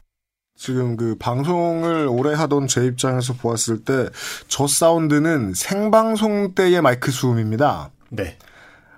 지금 0.57 0.97
그 0.97 1.15
방송을 1.19 2.07
오래 2.09 2.33
하던 2.33 2.67
제 2.67 2.85
입장에서 2.85 3.33
보았을 3.33 3.83
때 3.83 4.07
저 4.47 4.65
사운드는 4.67 5.53
생방송 5.55 6.53
때의 6.55 6.81
마이크 6.81 7.11
수음입니다. 7.11 7.91
네. 8.09 8.37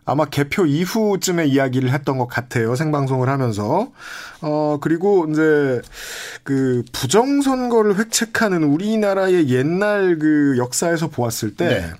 아마 0.05 0.25
개표 0.25 0.65
이후쯤에 0.65 1.45
이야기를 1.45 1.91
했던 1.91 2.17
것 2.17 2.27
같아요. 2.27 2.75
생방송을 2.75 3.29
하면서. 3.29 3.91
어, 4.41 4.77
그리고 4.81 5.27
이제 5.29 5.81
그 6.43 6.83
부정선거를 6.93 7.97
획책하는 7.99 8.63
우리나라의 8.63 9.49
옛날 9.49 10.17
그 10.17 10.55
역사에서 10.57 11.09
보았을 11.09 11.55
때 11.55 11.67
네. 11.67 11.91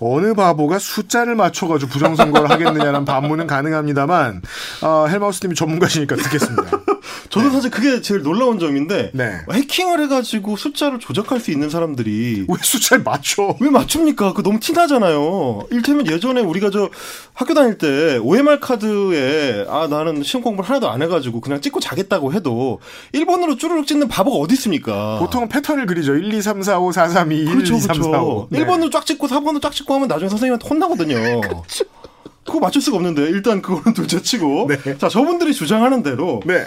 어느 0.00 0.34
바보가 0.34 0.80
숫자를 0.80 1.36
맞춰가지고 1.36 1.92
부정선거를 1.92 2.50
하겠느냐는 2.50 3.04
반문은 3.04 3.46
가능합니다만, 3.46 4.42
어, 4.82 5.06
헬마우스 5.06 5.44
님이 5.44 5.54
전문가시니까 5.54 6.16
듣겠습니다. 6.16 6.64
저도 7.34 7.50
사실 7.50 7.70
그게 7.70 8.00
제일 8.00 8.22
놀라운 8.22 8.58
점인데 8.58 9.10
네. 9.12 9.40
해킹을 9.50 10.00
해가지고 10.04 10.56
숫자를 10.56 10.98
조작할 11.00 11.40
수 11.40 11.50
있는 11.50 11.68
사람들이 11.68 12.46
왜 12.48 12.56
숫자를 12.62 13.02
맞춰? 13.02 13.56
왜 13.60 13.70
맞춥니까? 13.70 14.34
그 14.34 14.42
너무 14.42 14.60
티나잖아요. 14.60 15.66
일테면 15.70 16.06
예전에 16.06 16.40
우리가 16.40 16.70
저 16.70 16.90
학교 17.32 17.54
다닐 17.54 17.76
때 17.78 18.18
OMR 18.18 18.60
카드에 18.60 19.66
아 19.68 19.88
나는 19.88 20.22
시험 20.22 20.44
공부를 20.44 20.68
하나도 20.68 20.88
안 20.88 21.02
해가지고 21.02 21.40
그냥 21.40 21.60
찍고 21.60 21.80
자겠다고 21.80 22.32
해도 22.32 22.80
1번으로 23.12 23.58
쭈르륵 23.58 23.86
찍는 23.86 24.08
바보가 24.08 24.36
어디 24.36 24.54
있습니까? 24.54 25.18
보통은 25.18 25.48
패턴을 25.48 25.86
그리죠. 25.86 26.14
1, 26.14 26.32
2, 26.32 26.40
3, 26.40 26.62
4, 26.62 26.78
5, 26.78 26.92
4, 26.92 27.08
3, 27.08 27.32
2, 27.32 27.36
1, 27.36 27.44
그렇죠, 27.46 27.74
2, 27.74 27.80
3, 27.80 28.02
4, 28.02 28.22
5. 28.22 28.48
그렇죠. 28.48 28.66
1번으로 28.66 28.92
쫙 28.92 29.04
찍고 29.04 29.26
4번으로 29.26 29.60
쫙 29.60 29.72
찍고 29.72 29.92
하면 29.94 30.08
나중에 30.08 30.28
선생님한테 30.28 30.68
혼나거든요. 30.68 31.40
그거 32.44 32.60
맞출 32.60 32.82
수가 32.82 32.98
없는데 32.98 33.22
일단 33.22 33.62
그거는 33.62 33.94
둘째치고 33.96 34.68
네. 34.68 34.98
자 34.98 35.08
저분들이 35.08 35.54
주장하는 35.54 36.02
대로 36.02 36.40
네. 36.44 36.66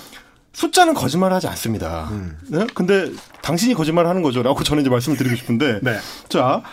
숫자는 0.57 0.95
거짓말하지 0.95 1.45
않습니다. 1.49 2.09
네? 2.47 2.65
근데 2.73 3.11
당신이 3.43 3.75
거짓말하는 3.75 4.23
거죠라고 4.23 4.63
저는 4.63 4.81
이제 4.81 4.89
말씀을 4.89 5.15
드리고 5.15 5.35
싶은데 5.35 5.79
네. 5.83 5.99
자 6.29 6.63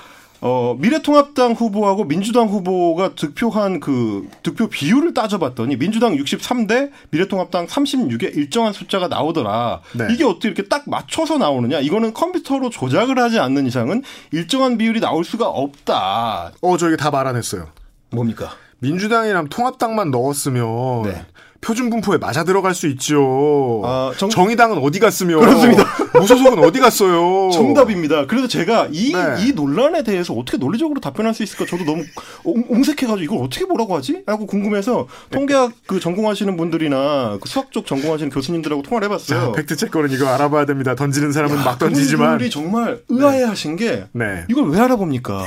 어, 0.41 0.75
미래통합당 0.79 1.53
후보하고 1.53 2.05
민주당 2.05 2.49
후보가 2.49 3.15
득표한 3.15 3.81
그 3.81 4.27
득표 4.43 4.69
비율을 4.69 5.13
따져봤더니 5.13 5.77
민주당 5.77 6.17
63대 6.17 6.93
미래통합당 7.11 7.67
36의 7.67 8.35
일정한 8.35 8.73
숫자가 8.73 9.09
나오더라. 9.09 9.83
네. 9.93 10.07
이게 10.11 10.25
어떻게 10.25 10.49
이렇게 10.49 10.63
딱 10.63 10.89
맞춰서 10.89 11.37
나오느냐? 11.37 11.81
이거는 11.81 12.15
컴퓨터로 12.15 12.71
조작을 12.71 13.19
하지 13.19 13.39
않는 13.39 13.67
이상은 13.67 14.03
일정한 14.33 14.79
비율이 14.79 15.01
나올 15.01 15.25
수가 15.25 15.47
없다. 15.49 16.53
어, 16.63 16.77
저기 16.79 16.97
다 16.97 17.11
말아냈어요. 17.11 17.69
뭡니까? 18.11 18.57
민주당이랑 18.79 19.49
통합당만 19.49 20.11
넣었으면 20.11 21.03
네. 21.03 21.27
표준 21.65 21.89
분포에 21.89 22.19
맞아 22.19 22.45
들어갈 22.45 22.75
수 22.75 22.87
있죠. 22.89 23.81
아, 23.85 24.13
정- 24.19 24.29
정의당은 24.29 24.79
어디 24.79 24.99
갔으며 24.99 25.39
그렇습니다. 25.39 25.85
무소속은 26.21 26.59
어디 26.63 26.79
갔어요. 26.79 27.51
정답입니다. 27.53 28.27
그래서 28.27 28.47
제가 28.47 28.89
이, 28.93 29.13
네. 29.15 29.47
이 29.47 29.53
논란에 29.53 30.03
대해서 30.03 30.35
어떻게 30.35 30.59
논리적으로 30.59 31.01
답변할 31.01 31.33
수 31.33 31.43
있을까 31.43 31.65
저도 31.65 31.85
너무 31.85 32.05
옹- 32.45 32.65
옹색해가지고 32.69 33.21
이걸 33.23 33.39
어떻게 33.47 33.65
뭐라고 33.65 33.97
하지? 33.97 34.23
라고 34.27 34.47
궁금해서 34.47 35.09
통계학 35.31 35.73
그 35.87 36.01
전공하시는 36.01 36.55
분들이나 36.57 37.39
그 37.41 37.49
수학 37.49 37.73
쪽 37.73 37.87
전공하시는 37.87 38.31
교수님들하고 38.31 38.83
통화를 38.83 39.09
자, 39.09 39.15
해봤어요. 39.15 39.53
팩트 39.53 39.77
체크는 39.77 40.11
이거 40.13 40.29
알아봐야 40.29 40.67
됩니다. 40.67 40.95
던지는 40.95 41.33
사람은 41.33 41.57
막 41.65 41.79
던지지만. 41.79 42.27
그분들이 42.39 42.51
정말 42.51 43.01
의아해하신 43.09 43.77
게 43.77 44.05
네. 44.13 44.45
이걸 44.51 44.69
왜 44.69 44.79
알아봅니까? 44.81 45.47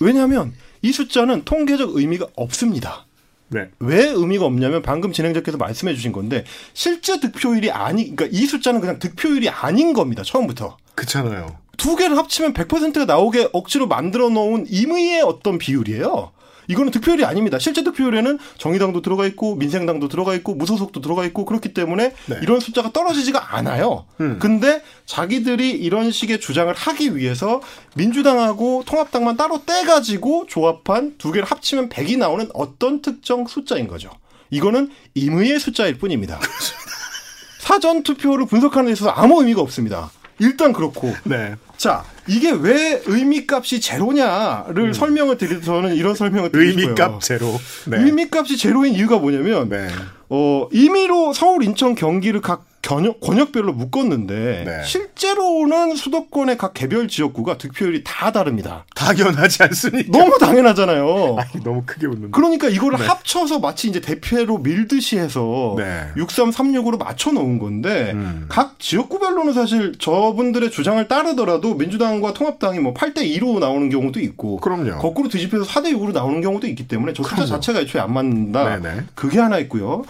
왜냐하면 0.00 0.52
이 0.82 0.92
숫자는 0.92 1.42
통계적 1.44 1.94
의미가 1.94 2.26
없습니다. 2.36 3.06
네. 3.50 3.68
왜 3.80 4.06
의미가 4.08 4.44
없냐면 4.44 4.80
방금 4.82 5.12
진행자께서 5.12 5.58
말씀해 5.58 5.94
주신 5.94 6.12
건데 6.12 6.44
실제 6.72 7.20
득표율이 7.20 7.70
아니 7.70 8.14
그러니까 8.14 8.26
이 8.30 8.46
숫자는 8.46 8.80
그냥 8.80 8.98
득표율이 8.98 9.48
아닌 9.48 9.92
겁니다. 9.92 10.22
처음부터. 10.22 10.76
그렇잖아요. 10.94 11.58
두 11.76 11.96
개를 11.96 12.16
합치면 12.16 12.52
100%가 12.54 13.06
나오게 13.06 13.48
억지로 13.52 13.86
만들어 13.86 14.28
놓은 14.28 14.66
임의의 14.68 15.22
어떤 15.22 15.58
비율이에요. 15.58 16.32
이거는 16.70 16.92
득표율이 16.92 17.24
아닙니다. 17.24 17.58
실제 17.58 17.82
득표율에는 17.82 18.38
정의당도 18.56 19.02
들어가 19.02 19.26
있고 19.26 19.56
민생당도 19.56 20.08
들어가 20.08 20.34
있고 20.34 20.54
무소속도 20.54 21.00
들어가 21.00 21.24
있고 21.24 21.44
그렇기 21.44 21.74
때문에 21.74 22.14
네. 22.26 22.38
이런 22.42 22.60
숫자가 22.60 22.92
떨어지지가 22.92 23.56
않아요. 23.56 24.06
음. 24.20 24.38
근데 24.40 24.80
자기들이 25.04 25.70
이런 25.70 26.12
식의 26.12 26.38
주장을 26.38 26.72
하기 26.72 27.16
위해서 27.16 27.60
민주당하고 27.96 28.84
통합당만 28.86 29.36
따로 29.36 29.64
떼가지고 29.64 30.46
조합한 30.46 31.16
두 31.18 31.32
개를 31.32 31.44
합치면 31.44 31.88
100이 31.88 32.16
나오는 32.16 32.48
어떤 32.54 33.02
특정 33.02 33.48
숫자인 33.48 33.88
거죠. 33.88 34.10
이거는 34.50 34.90
임의의 35.14 35.58
숫자일 35.58 35.98
뿐입니다. 35.98 36.38
사전 37.58 38.04
투표를 38.04 38.46
분석하는 38.46 38.86
데 38.86 38.92
있어서 38.92 39.10
아무 39.10 39.40
의미가 39.40 39.60
없습니다. 39.60 40.12
일단 40.38 40.72
그렇고 40.72 41.12
네. 41.24 41.56
자, 41.80 42.04
이게 42.26 42.50
왜 42.50 43.00
의미값이 43.06 43.80
제로냐를 43.80 44.92
설명을 44.92 45.38
드려서는 45.38 45.94
이런 45.94 46.14
설명을 46.14 46.52
드리고 46.52 46.72
싶어요. 46.72 46.84
음. 46.84 46.90
의미값 46.90 47.20
제로. 47.22 47.58
네. 47.86 48.02
의미값이 48.02 48.58
제로인 48.58 48.92
이유가 48.94 49.16
뭐냐면 49.16 49.70
네. 49.70 49.88
어, 50.28 50.68
임의로 50.72 51.32
서울, 51.32 51.64
인천, 51.64 51.94
경기를 51.94 52.42
각 52.42 52.66
견역, 52.90 53.20
권역별로 53.20 53.72
묶었는데 53.72 54.64
네. 54.66 54.82
실제로는 54.84 55.94
수도권의 55.94 56.58
각 56.58 56.74
개별 56.74 57.06
지역구가 57.06 57.56
득표율이 57.56 58.02
다 58.02 58.32
다릅니다. 58.32 58.84
당연하지 58.96 59.62
않습니까? 59.62 60.18
너무 60.18 60.36
당연하잖아요. 60.40 61.36
아니, 61.38 61.62
너무 61.62 61.84
크게 61.86 62.08
웃는다. 62.08 62.36
그러니까 62.36 62.68
이거를 62.68 62.98
합쳐서 63.08 63.60
마치 63.60 63.88
이제 63.88 64.00
대표로 64.00 64.58
밀듯이 64.58 65.18
해서 65.18 65.76
네. 65.78 66.08
6336으로 66.16 66.98
맞춰 66.98 67.30
놓은 67.30 67.60
건데 67.60 68.10
음. 68.12 68.46
각 68.48 68.80
지역구별로는 68.80 69.52
사실 69.52 69.92
저분들의 69.96 70.72
주장을 70.72 71.06
따르더라도 71.06 71.76
민주당과 71.76 72.32
통합당이 72.32 72.80
뭐 72.80 72.92
8대 72.92 73.18
2로 73.38 73.60
나오는 73.60 73.88
경우도 73.88 74.18
있고 74.18 74.56
그럼요. 74.56 74.98
거꾸로 74.98 75.28
뒤집혀서 75.28 75.64
4대 75.64 75.92
6으로 75.92 76.12
나오는 76.12 76.40
경우도 76.40 76.66
있기 76.66 76.88
때문에 76.88 77.12
저 77.12 77.22
숫자. 77.22 77.46
자체가 77.46 77.82
애초에 77.82 78.00
안 78.00 78.12
맞는다. 78.12 78.80
네네. 78.80 79.02
그게 79.14 79.38
하나 79.38 79.58
있고요. 79.58 80.02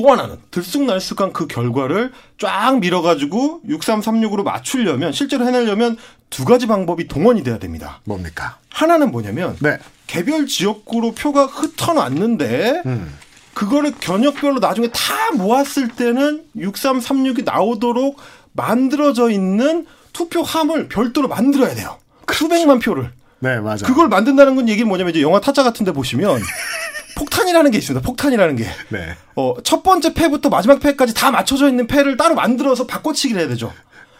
또 0.00 0.10
하나는 0.10 0.38
들쑥날쑥한 0.50 1.32
그 1.32 1.46
결과를 1.46 2.12
쫙 2.38 2.78
밀어가지고 2.78 3.60
6336으로 3.68 4.42
맞추려면 4.42 5.12
실제로 5.12 5.46
해내려면 5.46 5.96
두 6.30 6.44
가지 6.44 6.66
방법이 6.66 7.06
동원이 7.06 7.42
돼야 7.42 7.58
됩니다. 7.58 8.00
뭡니까? 8.04 8.56
하나는 8.70 9.10
뭐냐면 9.10 9.56
네. 9.60 9.78
개별 10.06 10.46
지역구로 10.46 11.12
표가 11.12 11.46
흩어놨는데 11.46 12.82
음. 12.86 13.14
그거를 13.52 13.92
견역별로 14.00 14.58
나중에 14.60 14.88
다 14.88 15.32
모았을 15.34 15.88
때는 15.88 16.44
6336이 16.56 17.44
나오도록 17.44 18.16
만들어져 18.52 19.28
있는 19.28 19.86
투표함을 20.12 20.88
별도로 20.88 21.28
만들어야 21.28 21.74
돼요. 21.74 21.98
수백만 22.32 22.78
표를. 22.78 23.10
네, 23.40 23.58
맞아. 23.58 23.86
그걸 23.86 24.08
만든다는 24.08 24.54
건 24.56 24.68
얘기는 24.68 24.88
뭐냐면 24.88 25.10
이제 25.10 25.20
영화 25.20 25.40
타짜 25.40 25.62
같은 25.62 25.84
데 25.84 25.92
보시면 25.92 26.40
폭탄이라는 27.20 27.70
게 27.70 27.78
있습니다. 27.78 28.04
폭탄이라는 28.04 28.56
게. 28.56 28.64
네. 28.88 29.14
어, 29.36 29.54
첫 29.62 29.82
번째 29.82 30.14
패부터 30.14 30.48
마지막 30.48 30.80
패까지 30.80 31.12
다 31.12 31.30
맞춰져 31.30 31.68
있는 31.68 31.86
패를 31.86 32.16
따로 32.16 32.34
만들어서 32.34 32.86
바꿔치기를 32.86 33.40
해야 33.42 33.48
되죠. 33.48 33.72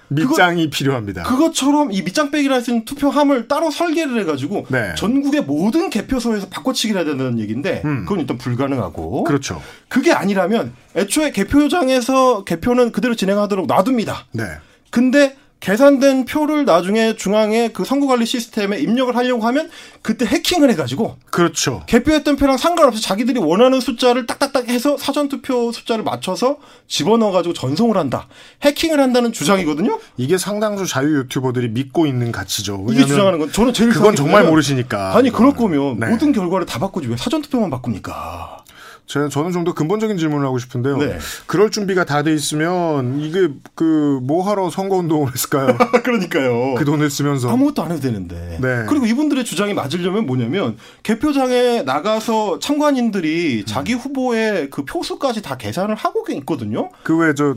밑장이 0.08 0.70
필요합니다. 0.70 1.22
그것처럼 1.22 1.92
이 1.92 2.02
밑장 2.02 2.30
빼기를 2.32 2.60
수 2.60 2.70
있는 2.72 2.84
투표함을 2.84 3.46
따로 3.46 3.70
설계를 3.70 4.20
해가지고 4.20 4.66
네. 4.68 4.92
전국의 4.96 5.42
모든 5.42 5.88
개표소에서 5.88 6.48
바꿔치기를 6.48 7.00
해야 7.00 7.08
된다는 7.08 7.38
얘기인데 7.38 7.80
음. 7.84 8.04
그건 8.04 8.20
일단 8.20 8.36
불가능하고 8.36 9.22
그렇죠. 9.22 9.62
그게 9.88 10.12
아니라면 10.12 10.72
애초에 10.96 11.30
개표장에서 11.30 12.42
개표는 12.42 12.90
그대로 12.90 13.14
진행하도록 13.14 13.66
놔둡니다. 13.66 14.26
네. 14.32 14.44
근데 14.90 15.36
계산된 15.60 16.24
표를 16.24 16.64
나중에 16.64 17.14
중앙에 17.16 17.68
그 17.68 17.84
선거관리 17.84 18.24
시스템에 18.24 18.78
입력을 18.78 19.14
하려고 19.14 19.46
하면 19.46 19.70
그때 20.00 20.24
해킹을 20.24 20.70
해가지고 20.70 21.16
그렇죠. 21.30 21.82
개표했던 21.86 22.36
표랑 22.36 22.56
상관없이 22.56 23.02
자기들이 23.02 23.38
원하는 23.38 23.78
숫자를 23.78 24.26
딱딱딱 24.26 24.68
해서 24.68 24.96
사전투표 24.96 25.70
숫자를 25.70 26.02
맞춰서 26.02 26.56
집어넣어가지고 26.88 27.52
전송을 27.52 27.98
한다. 27.98 28.26
해킹을 28.62 28.98
한다는 28.98 29.32
주장이거든요. 29.32 30.00
이게 30.16 30.38
상당수 30.38 30.86
자유 30.86 31.18
유튜버들이 31.18 31.68
믿고 31.68 32.06
있는 32.06 32.32
가치죠. 32.32 32.86
이게 32.90 33.04
주장하는 33.04 33.38
건 33.38 33.52
저는 33.52 33.74
제일 33.74 33.90
그건 33.90 34.16
정말 34.16 34.44
모르시니까. 34.44 35.14
아니 35.14 35.30
그럴 35.30 35.52
거면 35.52 36.00
네. 36.00 36.06
모든 36.08 36.32
결과를 36.32 36.64
다 36.64 36.78
바꾸지 36.78 37.08
왜 37.08 37.16
사전투표만 37.18 37.68
바꿉니까? 37.68 38.64
제- 39.10 39.28
저는 39.28 39.50
좀 39.50 39.64
더 39.64 39.74
근본적인 39.74 40.16
질문을 40.18 40.46
하고 40.46 40.58
싶은데요. 40.58 40.96
네. 40.98 41.18
그럴 41.46 41.70
준비가 41.72 42.04
다 42.04 42.22
돼 42.22 42.32
있으면 42.32 43.20
이게 43.20 43.48
그 43.74 44.20
뭐 44.22 44.48
하러 44.48 44.70
선거 44.70 44.96
운동을 44.96 45.32
했을까요? 45.32 45.76
그러니까요. 46.04 46.74
그 46.76 46.84
돈을 46.84 47.10
쓰면서. 47.10 47.50
아무것도 47.50 47.82
안 47.82 47.90
해도 47.90 48.00
되는데. 48.00 48.58
네. 48.60 48.84
그리고 48.88 49.06
이분들의 49.06 49.44
주장이 49.44 49.74
맞으려면 49.74 50.26
뭐냐면 50.26 50.76
개표장에 51.02 51.82
나가서 51.82 52.58
참관인들이 52.60 53.64
자기 53.66 53.94
후보의 53.94 54.70
그 54.70 54.84
표수까지 54.84 55.42
다 55.42 55.56
계산을 55.56 55.94
하고 55.96 56.24
있거든요. 56.30 56.90
그 57.02 57.18
외 57.18 57.34
저 57.34 57.56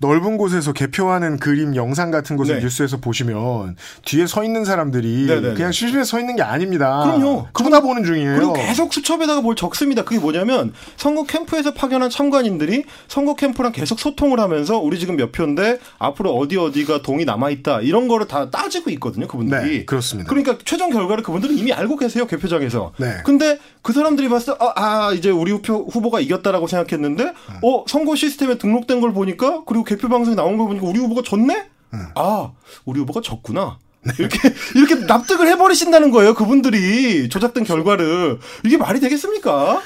넓은 0.00 0.38
곳에서 0.38 0.72
개표하는 0.72 1.38
그림 1.38 1.76
영상 1.76 2.10
같은 2.10 2.36
것을 2.36 2.56
네. 2.56 2.62
뉴스에서 2.62 2.98
보시면 2.98 3.76
뒤에 4.04 4.26
서 4.26 4.42
있는 4.42 4.64
사람들이 4.64 5.26
네네네. 5.26 5.54
그냥 5.54 5.72
실실에 5.72 6.04
서 6.04 6.18
있는 6.18 6.36
게 6.36 6.42
아닙니다. 6.42 7.02
그럼요. 7.04 7.48
쳐다보는 7.56 8.04
중이에요. 8.04 8.34
그리고 8.34 8.52
계속 8.54 8.94
수첩에다가 8.94 9.42
뭘 9.42 9.56
적습니다. 9.56 10.02
그게 10.04 10.18
뭐냐면 10.18 10.72
선거 10.96 11.24
캠프에서 11.24 11.74
파견한 11.74 12.08
참관인들이 12.08 12.84
선거 13.08 13.34
캠프랑 13.34 13.72
계속 13.72 14.00
소통을 14.00 14.40
하면서 14.40 14.78
우리 14.78 14.98
지금 14.98 15.16
몇 15.16 15.32
표인데 15.32 15.78
앞으로 15.98 16.34
어디 16.34 16.56
어디가 16.56 17.02
동이 17.02 17.26
남아 17.26 17.50
있다 17.50 17.82
이런 17.82 18.08
거를 18.08 18.26
다 18.26 18.50
따지고 18.50 18.90
있거든요. 18.90 19.28
그분들이. 19.28 19.78
네, 19.78 19.84
그렇습니다. 19.84 20.30
그러니까 20.30 20.56
최종 20.64 20.90
결과를 20.90 21.22
그분들은 21.22 21.56
이미 21.56 21.74
알고 21.74 21.96
계세요 21.96 22.26
개표장에서. 22.26 22.92
네. 22.98 23.18
근데 23.24 23.58
그 23.82 23.92
사람들이 23.92 24.30
봤을 24.30 24.54
때 24.54 24.58
아, 24.64 24.72
아, 24.76 25.12
이제 25.12 25.28
우리 25.30 25.52
후보, 25.52 25.86
후보가 25.90 26.20
이겼다라고 26.20 26.66
생각했는데 26.66 27.24
음. 27.24 27.54
어 27.62 27.84
선거 27.86 28.16
시스템에 28.16 28.56
등록된 28.56 29.02
걸 29.02 29.12
보니까 29.12 29.62
그리고 29.66 29.84
개표 29.90 30.08
방송에 30.08 30.36
나온 30.36 30.56
걸 30.56 30.68
보니까 30.68 30.86
우리 30.86 31.00
후보가 31.00 31.22
졌네. 31.24 31.66
음. 31.94 32.06
아 32.14 32.52
우리 32.84 33.00
후보가 33.00 33.22
졌구나. 33.22 33.80
네. 34.02 34.12
이렇게 34.20 34.38
이렇게 34.76 34.94
납득을 34.94 35.48
해버리신다는 35.48 36.12
거예요. 36.12 36.34
그분들이 36.34 37.28
조작된 37.28 37.64
결과를 37.64 38.38
이게 38.64 38.76
말이 38.76 39.00
되겠습니까? 39.00 39.82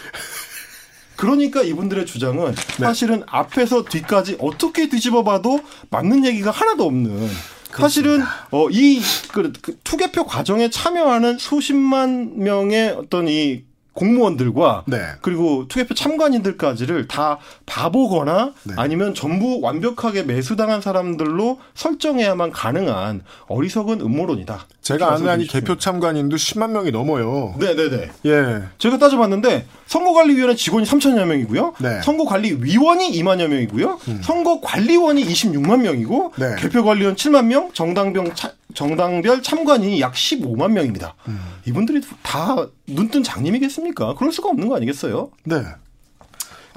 그러니까 1.16 1.62
이분들의 1.62 2.04
주장은 2.04 2.54
사실은 2.76 3.22
앞에서 3.26 3.84
뒤까지 3.84 4.36
어떻게 4.40 4.90
뒤집어봐도 4.90 5.60
맞는 5.88 6.26
얘기가 6.26 6.50
하나도 6.50 6.84
없는. 6.84 7.30
사실은 7.72 8.22
어이 8.50 9.00
그 9.32 9.50
그 9.62 9.78
투개표 9.84 10.26
과정에 10.26 10.68
참여하는 10.68 11.38
수십만 11.38 12.38
명의 12.40 12.90
어떤 12.90 13.26
이 13.26 13.64
공무원들과 13.94 14.84
네. 14.86 14.98
그리고 15.22 15.66
투개표 15.68 15.94
참관인들까지를 15.94 17.08
다 17.08 17.38
바보거나 17.66 18.52
네. 18.64 18.74
아니면 18.76 19.14
전부 19.14 19.60
완벽하게 19.62 20.24
매수당한 20.24 20.80
사람들로 20.80 21.58
설정해야만 21.74 22.50
가능한 22.50 23.22
어리석은 23.46 24.00
음모론이다. 24.00 24.66
제가 24.82 25.12
아는 25.14 25.28
한이. 25.28 25.46
개표 25.46 25.78
참관인도 25.78 26.36
10만 26.36 26.70
명이 26.72 26.90
넘어요. 26.90 27.54
네네네. 27.58 28.10
예. 28.26 28.62
제가 28.78 28.98
따져봤는데 28.98 29.66
선거관리위원회 29.86 30.54
직원이 30.56 30.84
3천여 30.86 31.24
명이고요. 31.24 31.74
네. 31.78 31.88
음. 31.88 32.00
선거관리위원이 32.02 33.10
2만여 33.12 33.46
명이고요. 33.48 33.98
선거관리원이 34.22 35.24
26만 35.24 35.80
명이고 35.80 36.32
네. 36.36 36.56
개표관리원 36.58 37.14
7만 37.16 37.46
명, 37.46 37.70
정당병 37.72 38.34
차- 38.34 38.52
정당별 38.74 39.42
참관인이 39.42 40.00
약 40.00 40.12
15만 40.14 40.72
명입니다. 40.72 41.14
음. 41.28 41.40
이분들이 41.66 42.00
다 42.22 42.66
눈뜬 42.86 43.22
장님이겠습니까? 43.22 44.14
그럴 44.16 44.32
수가 44.32 44.50
없는 44.50 44.68
거 44.68 44.76
아니겠어요? 44.76 45.30
네. 45.44 45.62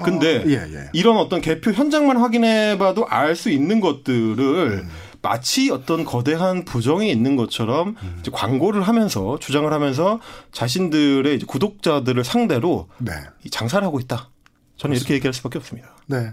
근데 0.04 0.38
어, 0.38 0.44
예, 0.46 0.52
예. 0.72 0.88
이런 0.92 1.16
어떤 1.16 1.40
개표 1.40 1.72
현장만 1.72 2.18
확인해 2.18 2.78
봐도 2.78 3.06
알 3.08 3.34
수 3.34 3.50
있는 3.50 3.80
것들을 3.80 4.82
음. 4.84 4.88
마치 5.22 5.70
어떤 5.70 6.04
거대한 6.04 6.64
부정이 6.64 7.10
있는 7.10 7.34
것처럼 7.34 7.96
음. 8.00 8.22
광고를 8.32 8.82
하면서 8.82 9.36
주장을 9.40 9.70
하면서 9.72 10.20
자신들의 10.52 11.40
구독자들을 11.40 12.22
상대로 12.22 12.88
네. 12.98 13.12
이 13.44 13.50
장사를 13.50 13.84
하고 13.84 13.98
있다. 13.98 14.30
저는 14.78 14.96
이렇게 14.96 15.14
얘기할 15.14 15.34
수밖에 15.34 15.58
없습니다. 15.58 15.88
네. 16.06 16.30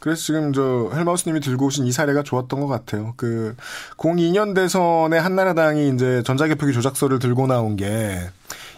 그래서 0.00 0.22
지금 0.22 0.52
저 0.52 0.90
헬마우스님이 0.92 1.40
들고 1.40 1.66
오신 1.66 1.86
이 1.86 1.92
사례가 1.92 2.22
좋았던 2.22 2.60
것 2.60 2.66
같아요. 2.66 3.14
그 3.16 3.56
02년 3.96 4.54
대선에 4.54 5.16
한나라당이 5.16 5.90
이제 5.94 6.22
전자개표기 6.24 6.72
조작서를 6.72 7.18
들고 7.18 7.46
나온 7.46 7.76
게 7.76 8.30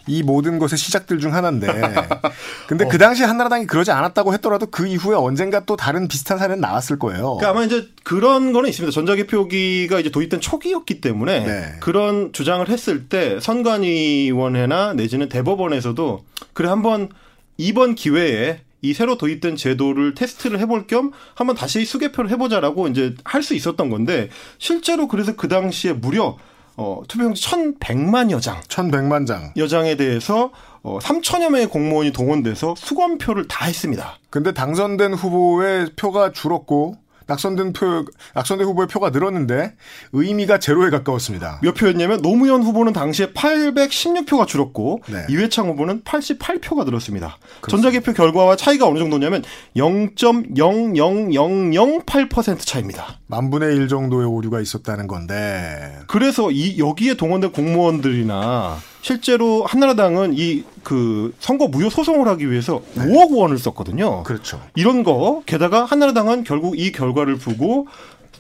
이 0.09 0.23
모든 0.23 0.59
것의 0.59 0.79
시작들 0.79 1.19
중 1.19 1.35
하나인데, 1.35 1.67
근데 2.69 2.85
어. 2.85 2.89
그 2.89 2.97
당시 2.99 3.25
한나라당이 3.25 3.67
그러지 3.67 3.91
않았다고 3.91 4.33
했더라도 4.35 4.67
그 4.67 4.87
이후에 4.87 5.17
언젠가 5.17 5.65
또 5.65 5.77
다른 5.77 6.07
비슷한 6.07 6.39
사례는 6.39 6.61
나왔을 6.61 6.99
거예요. 6.99 7.37
그러니까 7.37 7.51
아마 7.51 7.65
이제 7.65 7.89
그런 8.05 8.53
거는 8.53 8.71
있습니다. 8.71 8.93
전자개표기가 8.93 9.99
이제 9.99 10.11
도입된 10.11 10.41
초기였기 10.41 11.01
때문에 11.01 11.41
네. 11.41 11.77
그런 11.81 12.33
주장을 12.33 12.67
했을 12.69 13.09
때 13.09 13.41
선관위원회나 13.41 14.95
내지는 14.95 15.29
대법원에서도 15.29 16.25
그래 16.53 16.69
한번 16.69 17.09
이번 17.59 17.95
기회에 17.97 18.61
이 18.83 18.93
새로 18.95 19.17
도입된 19.19 19.57
제도를 19.57 20.15
테스트를 20.15 20.59
해볼 20.61 20.87
겸 20.87 21.13
한번 21.35 21.57
다시 21.57 21.85
수개표를 21.85 22.31
해보자라고 22.31 22.89
이제 22.89 23.15
할 23.25 23.43
수 23.43 23.55
있었던 23.55 23.91
건데 23.91 24.29
실제로 24.59 25.09
그래서 25.09 25.35
그 25.37 25.49
당시에 25.49 25.93
무려 25.93 26.37
어, 26.77 27.03
투표용지 27.09 27.43
1,100만 27.43 28.31
여 28.31 28.39
장 28.41 28.61
1100만 28.69 29.27
장. 29.27 29.53
여장에 29.57 29.97
대해서 29.97 30.51
어, 30.83 30.99
3천여 31.01 31.49
명의 31.51 31.67
공무원이 31.69 32.13
동원돼서 32.13 32.75
수검표를 32.77 33.49
다 33.49 33.65
했습니다. 33.65 34.19
근데 34.31 34.53
당선된 34.53 35.15
후보의 35.15 35.91
표가 35.97 36.33
줄었고, 36.33 36.97
낙선된 37.27 37.73
표, 37.73 38.05
낙선된 38.35 38.67
후보의 38.67 38.89
표가 38.89 39.11
늘었는데, 39.11 39.75
의미가 40.13 40.59
제로에 40.59 40.91
가까웠습니다. 40.91 41.61
몇 41.63 41.75
표였냐면 41.75 42.21
노무현 42.23 42.63
후보는 42.63 42.93
당시에 42.93 43.33
816표가 43.33 44.47
줄었고 44.47 45.03
네. 45.09 45.25
이회창 45.31 45.69
후보는 45.69 46.03
88표가 46.03 46.85
늘었습니다. 46.85 47.39
전자개표 47.69 48.13
결과와 48.13 48.57
차이가 48.57 48.87
어느 48.87 48.99
정도냐면 48.99 49.43
0.00008% 49.77 52.59
차이입니다. 52.61 53.19
만분의 53.27 53.77
1 53.77 53.89
정도의 53.89 54.27
오류가 54.27 54.61
있었다는 54.61 55.07
건데, 55.07 55.99
그래서 56.07 56.51
이 56.51 56.79
여기에 56.79 57.15
동원된 57.15 57.53
공무원들이나 57.53 58.77
실제로 59.07 59.65
한나라당은 59.65 60.35
이 60.37 60.65
그 60.87 61.35
선거 61.41 61.67
무효 61.67 61.91
소송을 61.91 62.29
하기 62.29 62.49
위해서 62.49 62.81
5억 62.95 63.37
원을 63.37 63.59
썼거든요. 63.59 64.23
그렇죠. 64.23 64.63
이런 64.77 65.03
거 65.03 65.43
게다가 65.45 65.85
한나라당은 65.85 66.45
결국 66.45 66.79
이 66.79 66.93
결과를 66.93 67.39
보고 67.39 67.89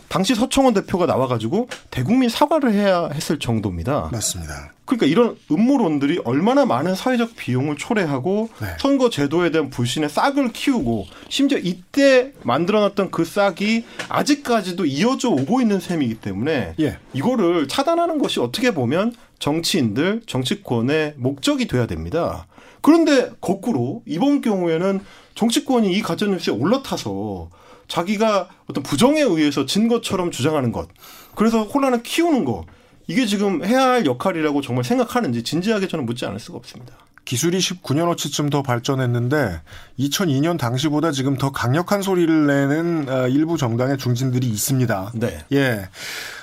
당시 0.08 0.36
서청원 0.36 0.72
대표가 0.72 1.06
나와가지고 1.06 1.68
대국민 1.90 2.28
사과를 2.28 2.72
해야 2.72 3.08
했을 3.12 3.40
정도입니다. 3.40 4.10
맞습니다. 4.12 4.72
그러니까 4.84 5.06
이런 5.06 5.36
음모론들이 5.50 6.20
얼마나 6.24 6.64
많은 6.64 6.94
사회적 6.94 7.34
비용을 7.34 7.76
초래하고 7.76 8.48
네. 8.60 8.68
선거 8.78 9.10
제도에 9.10 9.50
대한 9.50 9.68
불신의 9.68 10.08
싹을 10.08 10.52
키우고 10.52 11.06
심지어 11.28 11.58
이때 11.58 12.32
만들어놨던 12.44 13.10
그 13.10 13.24
싹이 13.24 13.84
아직까지도 14.08 14.86
이어져 14.86 15.30
오고 15.30 15.60
있는 15.60 15.80
셈이기 15.80 16.14
때문에 16.14 16.74
예. 16.78 16.98
이거를 17.12 17.66
차단하는 17.66 18.18
것이 18.18 18.38
어떻게 18.38 18.72
보면 18.72 19.12
정치인들, 19.38 20.22
정치권의 20.26 21.14
목적이 21.16 21.66
돼야 21.66 21.86
됩니다. 21.86 22.46
그런데 22.80 23.30
거꾸로 23.40 24.02
이번 24.06 24.40
경우에는 24.40 25.00
정치권이 25.34 25.92
이 25.92 26.02
가짜뉴스에 26.02 26.54
올라타서 26.54 27.50
자기가 27.88 28.48
어떤 28.66 28.82
부정에 28.82 29.20
의해서 29.20 29.66
진 29.66 29.88
것처럼 29.88 30.30
주장하는 30.30 30.72
것. 30.72 30.88
그래서 31.34 31.64
혼란을 31.64 32.02
키우는 32.02 32.44
거. 32.44 32.64
이게 33.08 33.26
지금 33.26 33.64
해야 33.64 33.90
할 33.90 34.06
역할이라고 34.06 34.62
정말 34.62 34.84
생각하는지 34.84 35.44
진지하게 35.44 35.86
저는 35.86 36.06
묻지 36.06 36.26
않을 36.26 36.40
수가 36.40 36.58
없습니다. 36.58 36.94
기술이 37.24 37.58
19년어치쯤 37.58 38.50
더 38.50 38.62
발전했는데 38.62 39.60
2002년 39.98 40.58
당시보다 40.58 41.10
지금 41.10 41.36
더 41.36 41.50
강력한 41.50 42.00
소리를 42.00 42.46
내는 42.46 43.08
어, 43.08 43.28
일부 43.28 43.58
정당의 43.58 43.98
중진들이 43.98 44.46
있습니다. 44.46 45.12
네. 45.14 45.44
예. 45.52 45.88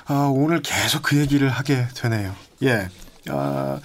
아, 0.06 0.30
오늘 0.32 0.62
계속 0.62 1.02
그 1.02 1.18
얘기를 1.18 1.50
하게 1.50 1.88
되네요. 1.96 2.36
예. 2.63 2.88
아, 3.30 3.80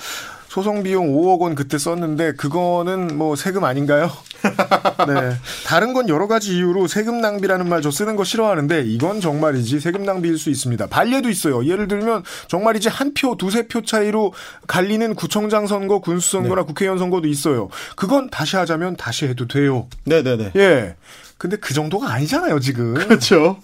소송 0.49 0.83
비용 0.83 1.09
5억 1.13 1.41
원 1.41 1.55
그때 1.55 1.79
썼는데 1.79 2.33
그거는 2.33 3.17
뭐 3.19 3.37
세금 3.37 3.65
아닌가요? 3.65 4.11
네. 5.07 5.37
다른 5.67 5.93
건 5.93 6.09
여러 6.09 6.27
가지 6.27 6.57
이유로 6.57 6.87
세금 6.87 7.21
낭비라는 7.21 7.69
말 7.69 7.83
저 7.83 7.91
쓰는 7.91 8.17
거 8.17 8.25
싫어하는데 8.25 8.83
이건 8.87 9.21
정말이지 9.21 9.79
세금 9.79 10.05
낭비일 10.05 10.39
수 10.39 10.49
있습니다. 10.51 10.87
반례도 10.89 11.29
있어요. 11.29 11.65
예를 11.67 11.87
들면 11.87 12.25
정말이지 12.49 12.89
한 12.89 13.13
표, 13.15 13.37
두세 13.37 13.69
표 13.69 13.83
차이로 13.83 14.33
갈리는 14.67 15.15
구청장 15.15 15.67
선거, 15.67 16.01
군수 16.01 16.33
선거나 16.33 16.63
국회의원 16.65 16.99
선거도 16.99 17.29
있어요. 17.29 17.69
그건 17.95 18.31
다시 18.31 18.57
하자면 18.57 18.97
다시 18.97 19.27
해도 19.27 19.47
돼요. 19.47 19.87
네 20.05 20.23
네 20.23 20.37
네. 20.37 20.51
예. 20.57 20.97
근데 21.39 21.57
그 21.57 21.73
정도가 21.73 22.13
아니잖아요, 22.13 22.59
지금. 22.59 22.95
그렇죠. 22.95 23.61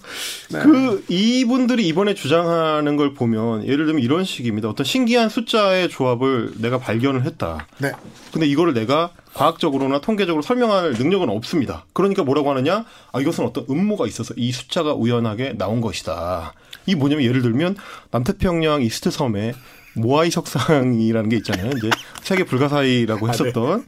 네. 0.49 0.59
그 0.61 1.03
이분들이 1.09 1.85
이번에 1.89 2.13
주장하는 2.13 2.95
걸 2.95 3.13
보면 3.13 3.67
예를 3.67 3.85
들면 3.85 4.01
이런 4.01 4.23
식입니다. 4.23 4.69
어떤 4.69 4.85
신기한 4.85 5.27
숫자의 5.27 5.89
조합을 5.89 6.53
내가 6.59 6.79
발견을 6.79 7.25
했다. 7.25 7.67
네. 7.79 7.91
근데 8.31 8.47
이거를 8.47 8.73
내가 8.73 9.11
과학적으로나 9.33 9.99
통계적으로 9.99 10.41
설명할 10.41 10.93
능력은 10.93 11.29
없습니다. 11.29 11.85
그러니까 11.91 12.23
뭐라고 12.23 12.49
하느냐? 12.51 12.85
아, 13.11 13.19
이것은 13.19 13.43
어떤 13.43 13.65
음모가 13.69 14.07
있어서 14.07 14.33
이 14.37 14.53
숫자가 14.53 14.93
우연하게 14.93 15.55
나온 15.57 15.81
것이다. 15.81 16.53
이 16.85 16.95
뭐냐면 16.95 17.25
예를 17.25 17.41
들면 17.41 17.75
남태평양 18.11 18.83
이스트 18.83 19.11
섬에 19.11 19.53
모아이 19.95 20.31
석상이라는 20.31 21.29
게 21.29 21.35
있잖아요. 21.37 21.71
이제 21.77 21.89
세계 22.23 22.45
불가사의라고 22.45 23.27
했었던 23.27 23.85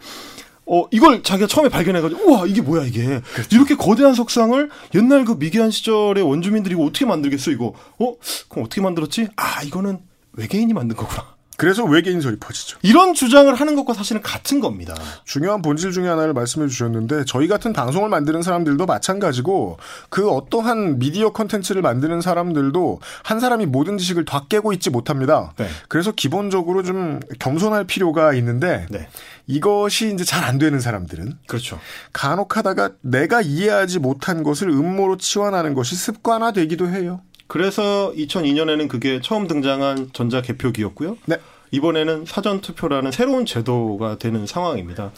어, 0.70 0.86
이걸 0.92 1.24
자기가 1.24 1.48
처음에 1.48 1.70
발견해가지고, 1.70 2.30
우와, 2.30 2.46
이게 2.46 2.62
뭐야, 2.62 2.84
이게. 2.86 3.22
이렇게 3.52 3.76
거대한 3.76 4.14
석상을 4.14 4.70
옛날 4.96 5.24
그 5.24 5.34
미개한 5.40 5.72
시절의 5.72 6.24
원주민들이 6.24 6.76
이거 6.76 6.84
어떻게 6.84 7.06
만들겠어, 7.06 7.52
이거. 7.52 7.74
어? 8.00 8.14
그럼 8.50 8.66
어떻게 8.66 8.82
만들었지? 8.82 9.30
아, 9.38 9.64
이거는 9.64 10.00
외계인이 10.34 10.74
만든 10.74 10.96
거구나. 10.98 11.37
그래서 11.58 11.84
외계인 11.84 12.22
소리 12.22 12.38
퍼지죠. 12.38 12.78
이런 12.84 13.14
주장을 13.14 13.54
하는 13.54 13.76
것과 13.76 13.94
사실은 13.94 14.22
같은 14.22 14.60
겁니다. 14.60 14.96
중요한 15.26 15.62
본질 15.62 15.92
중에 15.92 16.08
하나를 16.08 16.34
말씀해 16.34 16.68
주셨는데 16.68 17.26
저희 17.26 17.48
같은 17.48 17.74
방송을 17.74 18.10
만드는 18.10 18.42
사람들도 18.42 18.86
마찬가지고 18.86 19.78
그 20.10 20.30
어떠한 20.30 21.00
미디어 21.00 21.32
컨텐츠를 21.32 21.82
만드는 21.82 22.22
사람들도 22.22 23.02
한 23.24 23.40
사람이 23.40 23.66
모든 23.66 23.98
지식을 23.98 24.24
다 24.24 24.46
깨고 24.48 24.72
있지 24.74 24.90
못합니다. 24.90 25.54
네. 25.58 25.68
그래서 25.90 26.12
기본적으로 26.12 26.84
좀 26.84 27.20
겸손할 27.40 27.84
필요가 27.86 28.34
있는데 28.34 28.86
네. 28.90 29.10
이것이 29.48 30.14
이제 30.14 30.24
잘 30.24 30.48
안 30.48 30.60
되는 30.60 30.80
사람들은 30.80 31.40
그렇죠. 31.48 31.78
간혹 32.14 32.56
하다가 32.56 32.92
내가 33.02 33.42
이해하지 33.42 34.00
못한 34.00 34.44
것을 34.44 34.70
음모로 34.70 35.18
치환하는 35.18 35.74
것이 35.74 35.96
습관화되기도 35.96 36.88
해요. 36.88 37.22
그래서 37.48 38.12
2002년에는 38.16 38.88
그게 38.88 39.20
처음 39.22 39.48
등장한 39.48 40.10
전자 40.14 40.42
개표기였고요. 40.42 41.18
네. 41.26 41.38
이번에는 41.72 42.26
사전 42.26 42.62
투표라는 42.62 43.12
새로운 43.12 43.46
제도가 43.46 44.18
되는 44.18 44.46
상황입니다. 44.48 45.12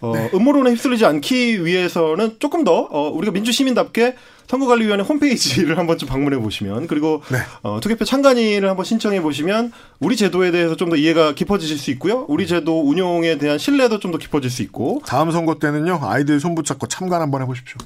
어, 0.00 0.14
음모론에 0.32 0.70
휩쓸리지 0.70 1.04
않기 1.04 1.62
위해서는 1.66 2.36
조금 2.38 2.64
더 2.64 2.88
어, 2.90 3.10
우리가 3.10 3.32
민주 3.32 3.52
시민답게 3.52 4.16
선거관리위원회 4.46 5.04
홈페이지를 5.04 5.76
한번 5.78 5.98
좀 5.98 6.08
방문해 6.08 6.38
보시면 6.38 6.86
그리고 6.86 7.22
네. 7.30 7.38
어, 7.62 7.80
투개표 7.80 8.06
참관인을 8.06 8.68
한번 8.68 8.84
신청해 8.86 9.20
보시면 9.20 9.72
우리 10.00 10.16
제도에 10.16 10.50
대해서 10.50 10.74
좀 10.74 10.88
더 10.90 10.96
이해가 10.96 11.34
깊어지실 11.34 11.78
수 11.78 11.90
있고요. 11.92 12.24
우리 12.28 12.46
제도 12.46 12.80
운용에 12.80 13.36
대한 13.38 13.58
신뢰도 13.58 13.98
좀 14.00 14.10
더 14.10 14.16
깊어질 14.18 14.50
수 14.50 14.62
있고 14.62 15.02
다음 15.06 15.30
선거 15.30 15.58
때는요 15.58 16.00
아이들 16.02 16.40
손 16.40 16.54
붙잡고 16.54 16.88
참관 16.88 17.20
한번 17.20 17.42
해보십시오. 17.42 17.76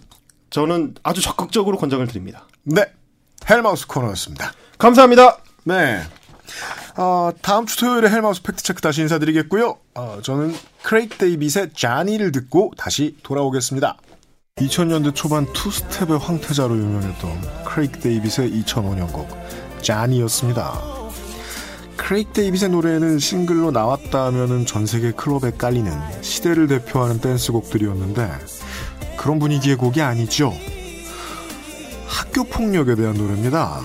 저는 0.51 0.95
아주 1.03 1.21
적극적으로 1.21 1.77
권장을 1.79 2.07
드립니다. 2.07 2.47
네, 2.63 2.85
헬마우스 3.49 3.87
코너였습니다. 3.87 4.53
감사합니다. 4.79 5.39
네. 5.65 6.03
어, 6.97 7.31
다음 7.43 7.67
주 7.67 7.79
토요일에 7.79 8.09
헬마우스 8.09 8.43
팩트체크 8.43 8.81
다시 8.81 9.01
인사드리겠고요. 9.03 9.77
어, 9.95 10.19
저는 10.23 10.55
크레이그 10.83 11.17
데이빗의 11.17 11.71
자니를 11.75 12.33
듣고 12.33 12.73
다시 12.77 13.17
돌아오겠습니다. 13.23 13.97
2000년대 14.57 15.15
초반 15.15 15.53
two-step의 15.53 16.19
황태자로 16.19 16.77
유명했던 16.77 17.65
크레이그 17.65 17.99
데이빗의 17.99 18.53
2005년 18.63 19.13
곡 19.13 19.29
자니였습니다. 19.83 20.81
크레이크 21.97 22.33
데이빗의 22.33 22.69
노래는 22.69 23.19
싱글로 23.19 23.73
나왔다 23.73 24.27
하면은 24.27 24.67
전 24.67 24.87
세계 24.87 25.11
클럽에 25.11 25.53
깔리는 25.59 25.93
시대를 26.23 26.69
대표하는 26.69 27.21
댄스곡들이었는데 27.21 28.31
그런 29.17 29.39
분위기의 29.39 29.77
곡이 29.77 30.03
아니죠. 30.03 30.53
학교 32.15 32.45
폭력에 32.45 32.95
대한 32.95 33.17
노래입니다. 33.17 33.81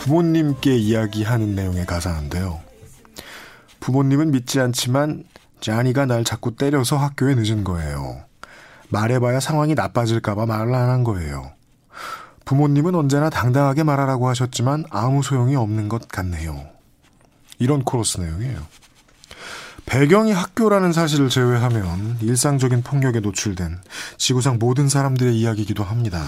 부모님께 0.00 0.76
이야기하는 0.76 1.54
내용의 1.54 1.86
가사인데요. 1.86 2.60
부모님은 3.80 4.30
믿지 4.30 4.60
않지만 4.60 5.24
자니가 5.62 6.04
날 6.04 6.22
자꾸 6.22 6.54
때려서 6.54 6.98
학교에 6.98 7.34
늦은 7.34 7.64
거예요. 7.64 8.20
말해봐야 8.90 9.40
상황이 9.40 9.74
나빠질까봐 9.74 10.44
말을 10.44 10.74
안 10.74 10.90
한 10.90 11.02
거예요. 11.02 11.50
부모님은 12.44 12.94
언제나 12.94 13.30
당당하게 13.30 13.84
말하라고 13.84 14.28
하셨지만 14.28 14.84
아무 14.90 15.22
소용이 15.22 15.56
없는 15.56 15.88
것 15.88 16.08
같네요. 16.08 16.66
이런 17.58 17.84
코러스 17.84 18.20
내용이에요. 18.20 18.60
배경이 19.86 20.32
학교라는 20.32 20.92
사실을 20.92 21.30
제외하면 21.30 22.18
일상적인 22.20 22.82
폭력에 22.82 23.20
노출된 23.20 23.80
지구상 24.18 24.58
모든 24.58 24.88
사람들의 24.88 25.34
이야기이기도 25.36 25.84
합니다. 25.84 26.22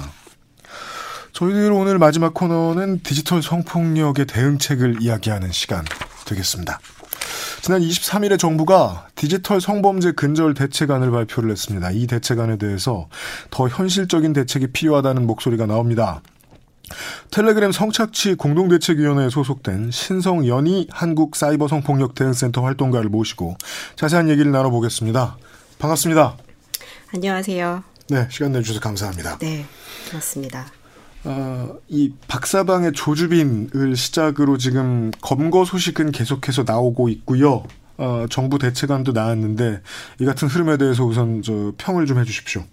저희들 1.33 1.73
오늘 1.73 1.99
마지막 1.99 2.35
코너는 2.35 3.01
디지털 3.03 3.43
성폭력의 3.43 4.27
대응책을 4.27 4.99
이야기하는 5.01 5.51
시간 5.51 5.85
되겠습니다. 6.27 6.79
지난 7.63 7.81
23일에 7.81 8.39
정부가 8.39 9.09
디지털 9.15 9.61
성범죄 9.61 10.13
근절 10.13 10.55
대책안을 10.55 11.11
발표를 11.11 11.51
했습니다. 11.51 11.91
이 11.91 12.07
대책안에 12.07 12.59
대해서 12.59 13.09
더 13.51 13.69
현실적인 13.69 14.33
대책이 14.33 14.69
필요하다는 14.69 15.27
목소리가 15.27 15.67
나옵니다. 15.67 16.21
텔레그램 17.31 17.73
성착취 17.73 18.35
공동대책위원회에 18.35 19.31
소속된 19.31 19.91
신성연희 19.91 20.89
한국 20.91 21.37
사이버 21.37 21.69
성폭력 21.69 22.15
대응센터 22.15 22.63
활동가를 22.63 23.09
모시고 23.09 23.57
자세한 23.97 24.29
얘기를 24.29 24.51
나눠보겠습니다. 24.53 25.39
반갑습니다. 25.79 26.37
안녕하세요. 27.15 27.85
네, 28.09 28.29
시간 28.31 28.53
내주셔서 28.53 28.81
감사합니다. 28.81 29.39
네, 29.39 29.65
고맙습니다. 30.11 30.82
어, 31.25 31.77
이 31.89 32.13
박사방의 32.29 32.93
조주빈을 32.93 33.97
시작으로 33.97 34.59
지금 34.59 35.11
검거 35.21 35.65
소식은 35.65 36.13
계속해서 36.13 36.65
나오고 36.67 37.09
있고요. 37.11 37.65
어, 37.99 38.27
정부 38.31 38.59
대책안도 38.59 39.13
나왔는데 39.13 39.83
이 40.21 40.25
같은 40.25 40.49
흐름에 40.49 40.77
대해서 40.77 41.05
우선 41.05 41.43
저 41.43 41.73
평을 41.79 42.07
좀 42.07 42.19
해주십시오. 42.19 42.65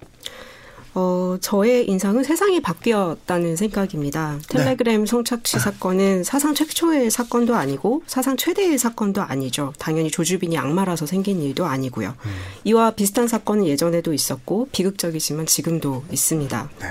어, 0.95 1.37
저의 1.39 1.87
인상은 1.87 2.23
세상이 2.23 2.61
바뀌었다는 2.61 3.55
생각입니다. 3.55 4.39
텔레그램 4.49 5.05
성착취 5.05 5.59
사건은 5.59 6.23
사상 6.23 6.55
최초의 6.55 7.11
사건도 7.11 7.53
아니고 7.53 8.01
사상 8.07 8.35
최대의 8.35 8.79
사건도 8.79 9.21
아니죠. 9.21 9.71
당연히 9.77 10.09
조주빈이 10.09 10.57
악마라서 10.57 11.05
생긴 11.05 11.41
일도 11.43 11.67
아니고요. 11.67 12.15
이와 12.63 12.91
비슷한 12.91 13.27
사건은 13.27 13.67
예전에도 13.67 14.13
있었고 14.13 14.69
비극적이지만 14.71 15.45
지금도 15.45 16.05
있습니다. 16.11 16.69
네. 16.81 16.87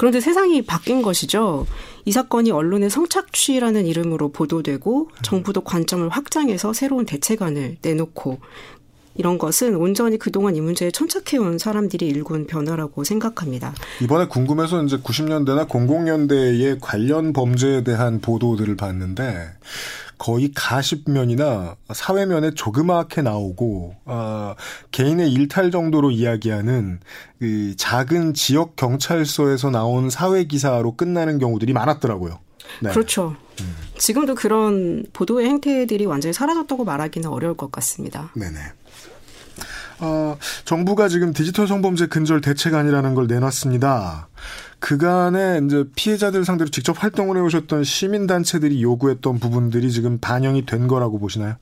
그런데 0.00 0.18
세상이 0.18 0.62
바뀐 0.62 1.02
것이죠. 1.02 1.66
이 2.06 2.12
사건이 2.12 2.52
언론의 2.52 2.88
성착취라는 2.88 3.84
이름으로 3.84 4.32
보도되고 4.32 5.10
정부도 5.20 5.60
관점을 5.60 6.08
확장해서 6.08 6.72
새로운 6.72 7.04
대책안을 7.04 7.76
내놓고 7.82 8.38
이런 9.16 9.36
것은 9.36 9.76
온전히 9.76 10.16
그동안 10.16 10.56
이 10.56 10.62
문제에 10.62 10.90
천착해온 10.90 11.58
사람들이 11.58 12.06
일군 12.06 12.46
변화라고 12.46 13.04
생각합니다. 13.04 13.74
이번에 14.00 14.26
궁금해서 14.26 14.82
이제 14.84 14.96
90년대나 14.96 15.68
00년대의 15.68 16.78
관련 16.80 17.34
범죄에 17.34 17.84
대한 17.84 18.22
보도들을 18.22 18.76
봤는데 18.76 19.50
거의 20.20 20.52
가십면이나 20.54 21.76
사회면에 21.94 22.50
조그맣게 22.50 23.22
나오고 23.22 23.94
어, 24.04 24.54
개인의 24.90 25.32
일탈 25.32 25.70
정도로 25.70 26.10
이야기하는 26.10 27.00
그 27.38 27.74
작은 27.76 28.34
지역 28.34 28.76
경찰서에서 28.76 29.70
나온 29.70 30.10
사회 30.10 30.44
기사로 30.44 30.94
끝나는 30.94 31.38
경우들이 31.38 31.72
많았더라고요. 31.72 32.38
네. 32.82 32.90
그렇죠. 32.90 33.34
지금도 33.96 34.34
그런 34.34 35.04
보도의 35.14 35.46
행태들이 35.48 36.04
완전히 36.04 36.34
사라졌다고 36.34 36.84
말하기는 36.84 37.28
어려울 37.28 37.56
것 37.56 37.72
같습니다. 37.72 38.30
네네. 38.34 38.58
어, 40.00 40.36
정부가 40.64 41.08
지금 41.08 41.32
디지털 41.32 41.66
성범죄 41.66 42.06
근절 42.06 42.40
대책안이라는 42.40 43.14
걸 43.14 43.26
내놨습니다. 43.26 44.28
그간에 44.78 45.60
이제 45.64 45.84
피해자들 45.94 46.44
상대로 46.44 46.70
직접 46.70 47.02
활동을 47.02 47.36
해오셨던 47.36 47.84
시민단체들이 47.84 48.82
요구했던 48.82 49.38
부분들이 49.38 49.92
지금 49.92 50.18
반영이 50.18 50.66
된 50.66 50.88
거라고 50.88 51.18
보시나요? 51.18 51.56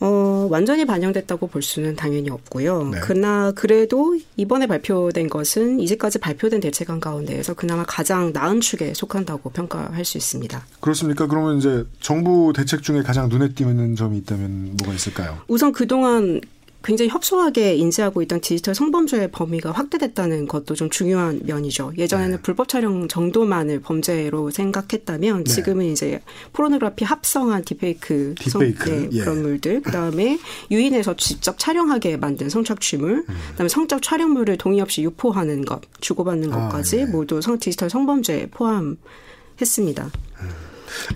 어, 0.00 0.48
완전히 0.50 0.84
반영됐다고 0.84 1.46
볼 1.46 1.62
수는 1.62 1.96
당연히 1.96 2.28
없고요. 2.28 2.90
네. 2.90 3.00
그나 3.00 3.52
그래도 3.52 4.18
이번에 4.36 4.66
발표된 4.66 5.30
것은 5.30 5.80
이제까지 5.80 6.18
발표된 6.18 6.60
대책안 6.60 7.00
가운데에서 7.00 7.54
그나마 7.54 7.84
가장 7.84 8.32
나은 8.32 8.60
축에 8.60 8.92
속한다고 8.92 9.50
평가할 9.50 10.04
수 10.04 10.18
있습니다. 10.18 10.66
그렇습니까? 10.80 11.26
그러면 11.26 11.58
이제 11.58 11.84
정부 12.00 12.52
대책 12.54 12.82
중에 12.82 13.02
가장 13.02 13.28
눈에 13.28 13.50
띄는 13.50 13.96
점이 13.96 14.18
있다면 14.18 14.76
뭐가 14.78 14.94
있을까요? 14.94 15.38
우선 15.48 15.72
그동안 15.72 16.40
굉장히 16.84 17.08
협소하게 17.08 17.76
인지하고 17.76 18.20
있던 18.22 18.40
디지털 18.42 18.74
성범죄의 18.74 19.30
범위가 19.30 19.72
확대됐다는 19.72 20.46
것도 20.46 20.74
좀 20.74 20.90
중요한 20.90 21.40
면이죠. 21.44 21.92
예전에는 21.96 22.36
네. 22.36 22.42
불법 22.42 22.68
촬영 22.68 23.08
정도만을 23.08 23.80
범죄로 23.80 24.50
생각했다면 24.50 25.44
네. 25.44 25.50
지금은 25.50 25.86
이제 25.86 26.20
포르노그래피 26.52 27.06
합성한 27.06 27.64
디페이크, 27.64 28.34
딥페이크, 28.38 28.90
네, 28.90 29.08
예. 29.12 29.20
그런 29.20 29.40
물들, 29.42 29.80
그다음에 29.80 30.38
유인해서 30.70 31.16
직접 31.16 31.58
촬영하게 31.58 32.18
만든 32.18 32.50
성착취물, 32.50 33.24
음. 33.28 33.36
그다음에 33.52 33.68
성적 33.68 34.02
촬영물을 34.02 34.58
동의 34.58 34.80
없이 34.80 35.02
유포하는 35.02 35.64
것, 35.64 35.80
주고받는 36.00 36.52
아, 36.52 36.68
것까지 36.68 36.96
네. 36.96 37.06
모두 37.06 37.40
성 37.40 37.58
디지털 37.58 37.88
성범죄에 37.88 38.48
포함했습니다. 38.50 40.10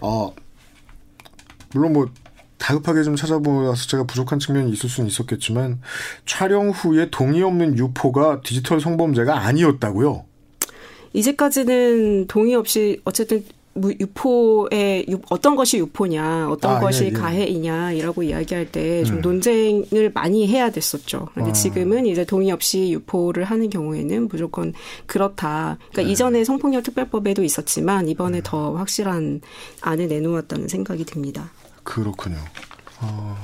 어, 0.00 0.34
물론 1.74 1.92
뭐 1.92 2.08
다급하게 2.58 3.02
좀 3.04 3.16
찾아보아서 3.16 3.86
제가 3.86 4.04
부족한 4.04 4.38
측면이 4.38 4.70
있을 4.72 4.88
수는 4.88 5.08
있었겠지만 5.08 5.80
촬영 6.26 6.70
후에 6.70 7.08
동의 7.10 7.42
없는 7.42 7.78
유포가 7.78 8.40
디지털 8.42 8.80
성범죄가 8.80 9.38
아니었다고요. 9.46 10.24
이제까지는 11.12 12.26
동의 12.26 12.54
없이 12.54 13.00
어쨌든 13.04 13.44
무- 13.74 13.92
유포의 13.92 15.06
유- 15.08 15.20
어떤 15.30 15.54
것이 15.54 15.78
유포냐, 15.78 16.48
어떤 16.50 16.76
아, 16.76 16.80
것이 16.80 17.04
예, 17.04 17.06
예. 17.08 17.12
가해이냐라고 17.12 18.24
이야기할 18.24 18.72
때좀 18.72 19.16
음. 19.18 19.20
논쟁을 19.20 20.10
많이 20.12 20.48
해야 20.48 20.70
됐었죠. 20.70 21.28
그런데 21.32 21.50
아. 21.50 21.52
지금은 21.52 22.06
이제 22.06 22.24
동의 22.24 22.50
없이 22.50 22.90
유포를 22.92 23.44
하는 23.44 23.70
경우에는 23.70 24.26
무조건 24.28 24.72
그렇다. 25.06 25.78
그러니까 25.92 26.02
네. 26.02 26.10
이전에 26.10 26.44
성폭력 26.44 26.82
특별법에도 26.82 27.44
있었지만 27.44 28.06
음. 28.06 28.08
이번에 28.08 28.40
더 28.42 28.74
확실한 28.74 29.40
안을 29.80 30.08
내놓았다는 30.08 30.66
생각이 30.66 31.04
듭니다. 31.04 31.50
그렇군요. 31.88 32.36
어, 33.00 33.36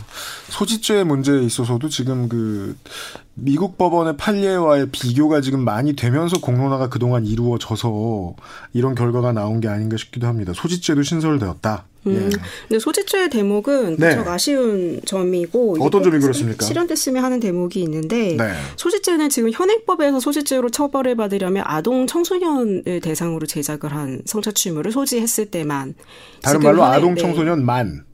소지죄 0.48 1.04
문제에 1.04 1.40
있어서도 1.42 1.88
지금 1.88 2.28
그 2.28 2.76
미국 3.35 3.78
법원의 3.78 4.16
판례와의 4.16 4.88
비교가 4.90 5.40
지금 5.40 5.61
많이 5.64 5.94
되면서 5.94 6.40
공론화가 6.40 6.88
그동안 6.88 7.24
이루어져서 7.24 8.35
이런 8.72 8.96
결과가 8.96 9.33
나온 9.33 9.61
게 9.61 9.68
아닌가 9.68 9.96
싶기도 9.96 10.26
합니다. 10.26 10.52
소지죄도 10.54 11.04
신설되었다. 11.04 11.85
예. 12.07 12.11
음, 12.11 12.30
근데 12.68 12.78
소지죄 12.80 13.28
대목은 13.30 13.96
네. 13.96 14.16
무척 14.16 14.28
아쉬운 14.28 15.00
점이고 15.07 15.76
어떤 15.80 16.02
꼭 16.02 16.11
점이 16.11 16.20
그렇습니까? 16.20 16.66
실현됐으면 16.66 17.22
하는 17.24 17.38
대목이 17.38 17.80
있는데 17.85 18.37
네. 18.37 18.52
소지죄는 18.76 19.30
지금 19.30 19.52
현행법에서 19.52 20.18
소지죄로 20.18 20.68
처벌을 20.70 21.14
받으려면 21.14 21.62
아동 21.64 22.09
청소년을 22.09 23.00
대상으로 23.02 23.46
제작을 23.46 23.94
한 23.94 24.20
성착취물을 24.26 24.90
소지했을 24.90 25.46
때만 25.46 25.94
다른 26.42 26.61
말로 26.61 26.83
현행- 26.83 26.92
아동 26.92 27.14
네. 27.14 27.20
청소년 27.22 27.64
만. 27.64 28.04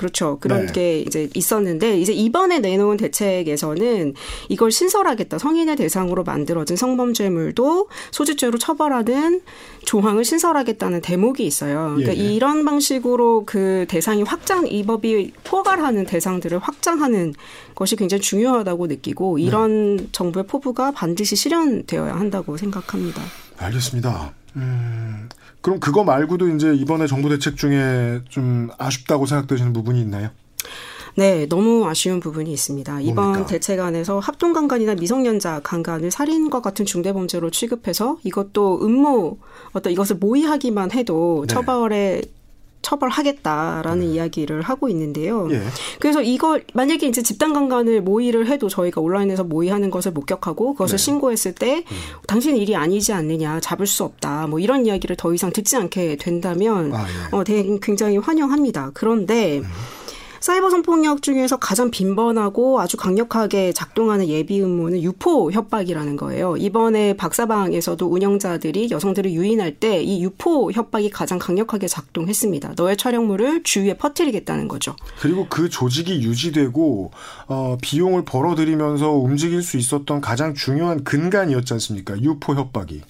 그렇죠. 0.00 0.38
그런 0.40 0.64
네. 0.64 0.72
게 0.72 1.00
이제 1.00 1.28
있었는데 1.34 2.00
이제 2.00 2.14
이번에 2.14 2.60
내놓은 2.60 2.96
대책에서는 2.96 4.14
이걸 4.48 4.70
신설하겠다. 4.70 5.36
성인의 5.36 5.76
대상으로 5.76 6.24
만들어진 6.24 6.74
성범죄물도 6.74 7.90
소지죄로 8.10 8.56
처벌하는 8.56 9.42
조항을 9.84 10.24
신설하겠다는 10.24 11.02
대목이 11.02 11.44
있어요. 11.44 11.92
그러니까 11.96 12.16
예, 12.16 12.18
예. 12.18 12.32
이런 12.32 12.64
방식으로 12.64 13.44
그 13.44 13.84
대상이 13.90 14.22
확장 14.22 14.66
이 14.66 14.82
법이 14.84 15.32
포괄하는 15.44 16.06
대상들을 16.06 16.58
확장하는 16.60 17.34
것이 17.74 17.96
굉장히 17.96 18.22
중요하다고 18.22 18.86
느끼고 18.86 19.36
네. 19.36 19.42
이런 19.42 20.08
정부의 20.12 20.46
포부가 20.46 20.92
반드시 20.92 21.36
실현되어야 21.36 22.14
한다고 22.14 22.56
생각합니다. 22.56 23.20
알겠습니다. 23.58 24.32
음, 24.56 25.28
그럼 25.60 25.80
그거 25.80 26.04
말고도 26.04 26.48
이제 26.48 26.74
이번에 26.74 27.06
정부 27.06 27.28
대책 27.28 27.56
중에 27.56 28.20
좀 28.28 28.70
아쉽다고 28.78 29.26
생각되시는 29.26 29.72
부분이 29.72 30.00
있나요? 30.00 30.30
네, 31.16 31.46
너무 31.48 31.86
아쉬운 31.86 32.20
부분이 32.20 32.52
있습니다. 32.52 33.00
이번 33.00 33.14
뭡니까? 33.14 33.46
대책안에서 33.46 34.20
합동 34.20 34.52
강간이나 34.52 34.94
미성년자 34.94 35.60
강간을 35.62 36.10
살인과 36.10 36.62
같은 36.62 36.84
중대 36.86 37.12
범죄로 37.12 37.50
취급해서 37.50 38.18
이것도 38.22 38.80
음모 38.82 39.38
어떤 39.72 39.92
이것을 39.92 40.16
모의하기만 40.16 40.92
해도 40.92 41.44
네. 41.46 41.54
처벌에 41.54 42.22
처벌하겠다라는 42.82 44.06
이야기를 44.06 44.62
하고 44.62 44.88
있는데요. 44.88 45.48
예. 45.52 45.60
그래서 45.98 46.22
이걸 46.22 46.64
만약에 46.74 47.06
이제 47.06 47.22
집단 47.22 47.52
강간을 47.52 48.02
모의를 48.02 48.46
해도 48.48 48.68
저희가 48.68 49.00
온라인에서 49.00 49.44
모의하는 49.44 49.90
것을 49.90 50.12
목격하고 50.12 50.72
그것을 50.74 50.96
네. 50.96 51.04
신고했을 51.04 51.54
때 51.54 51.78
음. 51.78 51.96
당신 52.26 52.56
일이 52.56 52.74
아니지 52.76 53.12
않느냐 53.12 53.60
잡을 53.60 53.86
수 53.86 54.04
없다 54.04 54.46
뭐 54.46 54.58
이런 54.58 54.86
이야기를 54.86 55.16
더 55.16 55.32
이상 55.34 55.50
듣지 55.52 55.76
않게 55.76 56.16
된다면 56.16 56.92
아, 56.94 57.06
예. 57.32 57.36
어, 57.36 57.44
대- 57.44 57.78
굉장히 57.82 58.16
환영합니다. 58.16 58.90
그런데 58.94 59.62
사이버 60.40 60.70
성폭력 60.70 61.22
중에서 61.22 61.58
가장 61.58 61.90
빈번하고 61.90 62.80
아주 62.80 62.96
강력하게 62.96 63.72
작동하는 63.72 64.26
예비 64.26 64.62
음모는 64.62 65.02
유포 65.02 65.52
협박이라는 65.52 66.16
거예요. 66.16 66.56
이번에 66.56 67.14
박사방에서도 67.14 68.06
운영자들이 68.06 68.88
여성들을 68.90 69.32
유인할 69.32 69.74
때 69.76 70.00
이 70.02 70.22
유포 70.22 70.72
협박이 70.72 71.10
가장 71.10 71.38
강력하게 71.38 71.86
작동했습니다. 71.86 72.72
너의 72.76 72.96
촬영물을 72.96 73.62
주위에 73.64 73.94
퍼뜨리겠다는 73.94 74.66
거죠. 74.66 74.96
그리고 75.20 75.46
그 75.50 75.68
조직이 75.68 76.22
유지되고 76.22 77.10
어, 77.48 77.76
비용을 77.82 78.24
벌어들이면서 78.24 79.10
움직일 79.12 79.62
수 79.62 79.76
있었던 79.76 80.20
가장 80.20 80.54
중요한 80.54 81.04
근간이었지 81.04 81.74
않습니까? 81.74 82.20
유포 82.22 82.54
협박이. 82.54 83.02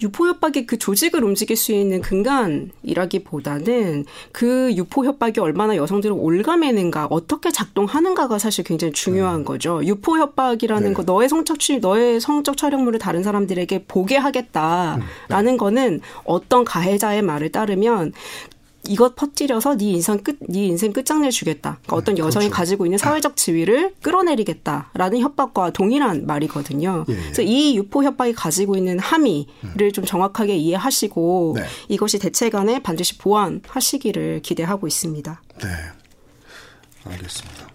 유포 0.00 0.28
협박이 0.28 0.66
그 0.66 0.78
조직을 0.78 1.24
움직일 1.24 1.56
수 1.56 1.72
있는 1.72 2.00
근간이라기보다는 2.00 4.04
그 4.32 4.72
유포 4.74 5.04
협박이 5.04 5.40
얼마나 5.40 5.76
여성들을 5.76 6.14
올가매는가, 6.18 7.08
어떻게 7.10 7.50
작동하는가가 7.50 8.38
사실 8.38 8.64
굉장히 8.64 8.92
중요한 8.92 9.44
거죠. 9.44 9.84
유포 9.84 10.18
협박이라는 10.18 10.88
네. 10.88 10.94
거, 10.94 11.02
너의 11.02 11.28
성적 11.28 11.58
취, 11.58 11.78
너의 11.78 12.20
성적 12.20 12.56
촬영물을 12.56 12.98
다른 12.98 13.22
사람들에게 13.22 13.84
보게 13.88 14.16
하겠다라는 14.16 15.56
거는 15.56 16.00
어떤 16.24 16.64
가해자의 16.64 17.22
말을 17.22 17.50
따르면 17.50 18.12
이것 18.88 19.14
퍼뜨려서 19.14 19.76
네 19.76 19.92
인생 19.92 20.18
끝, 20.18 20.38
네 20.48 20.66
인생 20.66 20.92
끝장내 20.92 21.30
주겠다. 21.30 21.78
그러니까 21.82 21.96
어떤 21.96 22.18
여성이 22.18 22.46
그렇죠. 22.46 22.56
가지고 22.56 22.86
있는 22.86 22.98
사회적 22.98 23.36
지위를 23.36 23.94
끌어내리겠다라는 24.02 25.20
협박과 25.20 25.70
동일한 25.70 26.26
말이거든요. 26.26 27.04
예, 27.08 27.12
예. 27.12 27.16
그래서 27.16 27.42
이 27.42 27.76
유포 27.76 28.02
협박이 28.02 28.32
가지고 28.32 28.76
있는 28.76 28.98
함의를 28.98 29.92
좀 29.92 30.04
정확하게 30.04 30.56
이해하시고 30.56 31.54
네. 31.56 31.64
이것이 31.88 32.18
대책안에 32.18 32.82
반드시 32.82 33.18
보완하시기를 33.18 34.40
기대하고 34.42 34.86
있습니다. 34.86 35.42
네. 35.62 35.68
알겠습니다. 37.04 37.68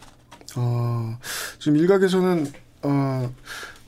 어, 0.55 1.17
지금 1.59 1.77
일각에서는 1.77 2.51
어, 2.83 3.33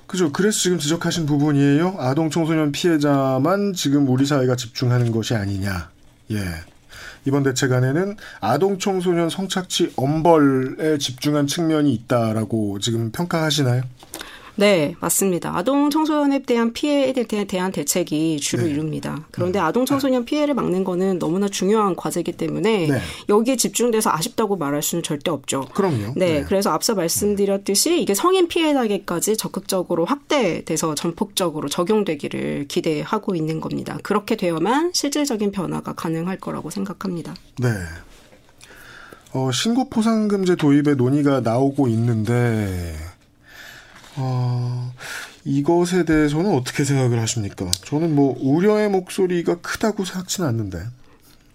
그죠. 0.07 0.31
그래서 0.31 0.59
지금 0.59 0.79
지적하신 0.79 1.25
부분이에요. 1.25 1.95
아동 1.97 2.29
청소년 2.29 2.71
피해자만 2.71 3.73
지금 3.73 4.07
우리 4.07 4.25
사회가 4.25 4.55
집중하는 4.55 5.11
것이 5.11 5.35
아니냐. 5.35 5.89
예. 6.31 6.39
이번 7.25 7.43
대책안에는 7.43 8.17
아동 8.41 8.79
청소년 8.79 9.29
성착취 9.29 9.93
엄벌에 9.95 10.97
집중한 10.97 11.47
측면이 11.47 11.93
있다라고 11.93 12.79
지금 12.79 13.11
평가하시나요? 13.11 13.83
네, 14.57 14.95
맞습니다. 15.01 15.55
아동 15.57 15.89
청소년에 15.89 16.43
대한 16.43 16.71
피해에 16.71 17.11
대- 17.11 17.43
대한 17.45 17.71
대책이 17.73 18.39
주를 18.39 18.65
네. 18.65 18.71
이룹니다. 18.71 19.27
그런데 19.31 19.59
아동 19.59 19.85
청소년 19.85 20.23
피해를 20.23 20.53
막는 20.53 20.85
거는 20.85 21.19
너무나 21.19 21.49
중요한 21.49 21.95
과제이기 21.95 22.33
때문에 22.33 22.87
네. 22.87 22.99
여기에 23.27 23.57
집중돼서 23.57 24.11
아쉽다고 24.11 24.55
말할 24.55 24.81
수는 24.81 25.03
절대 25.03 25.29
없죠. 25.29 25.67
그럼요. 25.73 26.13
네, 26.15 26.43
그래서 26.43 26.71
앞서 26.71 26.95
말씀드렸듯이 26.95 28.01
이게 28.01 28.13
성인 28.13 28.47
피해 28.47 28.73
단계까지 28.73 29.35
적극적으로 29.35 30.05
확대돼서 30.05 30.95
전폭적으로 30.95 31.67
적용되기를 31.67 32.67
기대하고 32.69 33.35
있는 33.35 33.59
겁니다. 33.59 33.97
그렇게 34.03 34.37
되어만 34.37 34.91
실질적인 34.93 35.51
변화가 35.51 35.93
가능할 35.93 36.37
거라고 36.37 36.69
생각합니다. 36.69 37.33
네. 37.59 37.69
어, 39.33 39.51
신고 39.51 39.89
포상금제 39.89 40.55
도입의 40.55 40.95
논의가 40.95 41.41
나오고 41.41 41.89
있는데, 41.89 42.95
어, 44.17 44.93
이것에 45.43 46.05
대해서는 46.05 46.53
어떻게 46.53 46.83
생각을 46.83 47.19
하십니까? 47.21 47.69
저는 47.85 48.15
뭐, 48.15 48.35
우려의 48.39 48.89
목소리가 48.89 49.55
크다고 49.61 50.05
생각지는 50.05 50.49
않는데. 50.49 50.79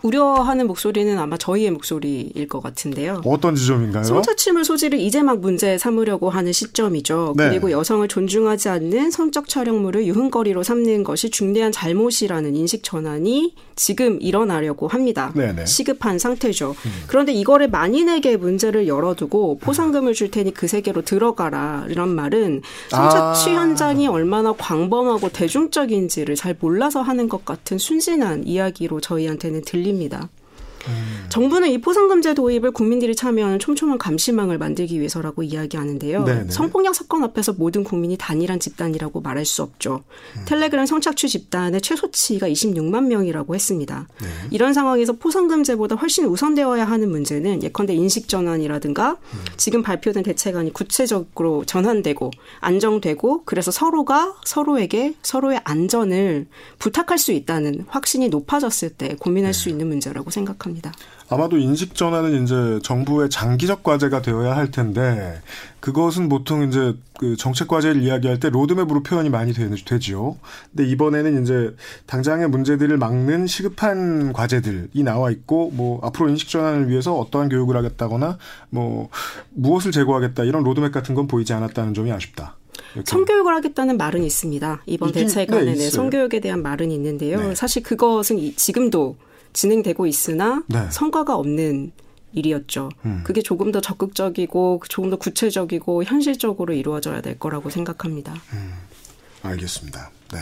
우려하는 0.02 0.66
목소리는 0.66 1.18
아마 1.18 1.36
저희의 1.36 1.70
목소리일 1.70 2.48
것 2.48 2.62
같은데요. 2.62 3.20
어떤 3.24 3.54
지점인가요? 3.54 4.04
성착취물 4.04 4.64
소지를 4.64 4.98
이제 4.98 5.22
막 5.22 5.40
문제 5.40 5.76
삼으려고 5.78 6.30
하는 6.30 6.52
시점이죠. 6.52 7.34
네. 7.36 7.50
그리고 7.50 7.70
여성을 7.70 8.06
존중하지 8.08 8.68
않는 8.68 9.10
성적 9.10 9.48
촬영물을 9.48 10.06
유흥거리로 10.06 10.62
삼는 10.62 11.04
것이 11.04 11.30
중대한 11.30 11.72
잘못이라는 11.72 12.56
인식 12.56 12.82
전환이 12.82 13.54
지금 13.76 14.18
일어나려고 14.20 14.88
합니다. 14.88 15.32
네네. 15.34 15.62
음. 15.62 15.66
시급한 15.66 16.18
상태죠. 16.18 16.74
그런데 17.06 17.32
이거를 17.32 17.68
만인에게 17.68 18.36
문제를 18.36 18.88
열어두고 18.88 19.58
포상금을 19.58 20.14
줄 20.14 20.30
테니 20.30 20.54
그 20.54 20.66
세계로 20.66 21.02
들어가라 21.02 21.86
이런 21.88 22.14
말은 22.14 22.62
성착취 22.88 23.50
아. 23.50 23.60
현장이 23.60 24.06
얼마나 24.08 24.52
광범하고 24.52 25.30
대중적인지를 25.30 26.34
잘 26.36 26.56
몰라서 26.58 27.02
하는 27.02 27.28
것 27.28 27.44
같은 27.44 27.78
순진한 27.78 28.46
이야기로 28.46 29.00
저희한테는 29.00 29.62
들 29.62 29.89
립니다. 29.90 30.28
정부는 31.28 31.70
이 31.70 31.78
포상금제 31.78 32.34
도입을 32.34 32.72
국민들이 32.72 33.14
참여하는 33.14 33.58
촘촘한 33.58 33.98
감시망을 33.98 34.58
만들기 34.58 34.98
위해서라고 34.98 35.42
이야기하는데요. 35.42 36.24
네네. 36.24 36.50
성폭력 36.50 36.94
사건 36.94 37.22
앞에서 37.22 37.52
모든 37.52 37.84
국민이 37.84 38.16
단일한 38.16 38.58
집단이라고 38.58 39.20
말할 39.20 39.44
수 39.44 39.62
없죠. 39.62 40.02
음. 40.36 40.42
텔레그램 40.46 40.86
성착취 40.86 41.28
집단의 41.28 41.80
최소치가 41.80 42.48
26만 42.48 43.06
명이라고 43.06 43.54
했습니다. 43.54 44.08
네. 44.20 44.28
이런 44.50 44.72
상황에서 44.72 45.12
포상금제보다 45.12 45.96
훨씬 45.96 46.24
우선되어야 46.26 46.84
하는 46.84 47.10
문제는 47.10 47.62
예컨대 47.62 47.94
인식 47.94 48.28
전환이라든가 48.28 49.12
음. 49.12 49.38
지금 49.56 49.82
발표된 49.82 50.22
대책안이 50.22 50.72
구체적으로 50.72 51.64
전환되고 51.64 52.30
안정되고 52.60 53.42
그래서 53.44 53.70
서로가 53.70 54.36
서로에게 54.44 55.14
서로의 55.22 55.60
안전을 55.64 56.46
부탁할 56.78 57.18
수 57.18 57.32
있다는 57.32 57.84
확신이 57.88 58.28
높아졌을 58.28 58.90
때 58.90 59.16
고민할 59.18 59.52
네. 59.52 59.58
수 59.58 59.68
있는 59.68 59.88
문제라고 59.88 60.30
생각합니다. 60.30 60.69
아마도 61.28 61.58
인식 61.58 61.94
전환은 61.94 62.42
이제 62.42 62.80
정부의 62.82 63.30
장기적 63.30 63.82
과제가 63.84 64.20
되어야 64.22 64.56
할 64.56 64.70
텐데 64.70 65.40
그것은 65.78 66.28
보통 66.28 66.62
이제 66.68 66.94
그 67.18 67.36
정책 67.36 67.68
과제를 67.68 68.02
이야기할 68.02 68.40
때 68.40 68.50
로드맵으로 68.50 69.02
표현이 69.02 69.30
많이 69.30 69.52
되, 69.52 69.68
되지요. 69.68 70.36
근데 70.74 70.90
이번에는 70.90 71.42
이제 71.42 71.74
당장의 72.06 72.48
문제들을 72.48 72.96
막는 72.98 73.46
시급한 73.46 74.32
과제들이 74.32 75.02
나와 75.04 75.30
있고 75.30 75.70
뭐 75.72 76.00
앞으로 76.02 76.28
인식 76.30 76.48
전환을 76.48 76.88
위해서 76.88 77.14
어떠한 77.16 77.48
교육을 77.48 77.76
하겠다거나 77.76 78.38
뭐 78.70 79.08
무엇을 79.50 79.92
제고하겠다 79.92 80.44
이런 80.44 80.64
로드맵 80.64 80.90
같은 80.92 81.14
건 81.14 81.26
보이지 81.28 81.52
않았다는 81.52 81.94
점이 81.94 82.10
아쉽다. 82.12 82.56
이렇게. 82.94 83.08
성교육을 83.08 83.54
하겠다는 83.54 83.96
말은 83.98 84.24
있습니다. 84.24 84.82
이번 84.86 85.12
대책안에는 85.12 85.74
네. 85.74 85.90
성교육에 85.90 86.40
대한 86.40 86.62
말은 86.62 86.90
있는데요. 86.90 87.40
네. 87.40 87.54
사실 87.54 87.82
그것은 87.82 88.38
이- 88.38 88.54
지금도 88.56 89.16
진행되고 89.52 90.06
있으나 90.06 90.62
네. 90.68 90.86
성과가 90.90 91.34
없는 91.36 91.92
일이었죠. 92.32 92.90
음. 93.04 93.22
그게 93.24 93.42
조금 93.42 93.72
더 93.72 93.80
적극적이고 93.80 94.82
조금 94.88 95.10
더 95.10 95.16
구체적이고 95.16 96.04
현실적으로 96.04 96.72
이루어져야 96.74 97.20
될 97.22 97.38
거라고 97.38 97.70
생각합니다. 97.70 98.34
알겠습니다. 99.42 100.10
네. 100.32 100.38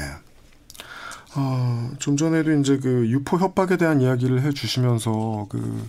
어, 1.37 1.90
좀 1.99 2.16
전에도 2.16 2.53
이제 2.53 2.79
그 2.79 3.07
유포 3.09 3.38
협박에 3.38 3.77
대한 3.77 4.01
이야기를 4.01 4.42
해 4.42 4.51
주시면서 4.51 5.47
그 5.49 5.87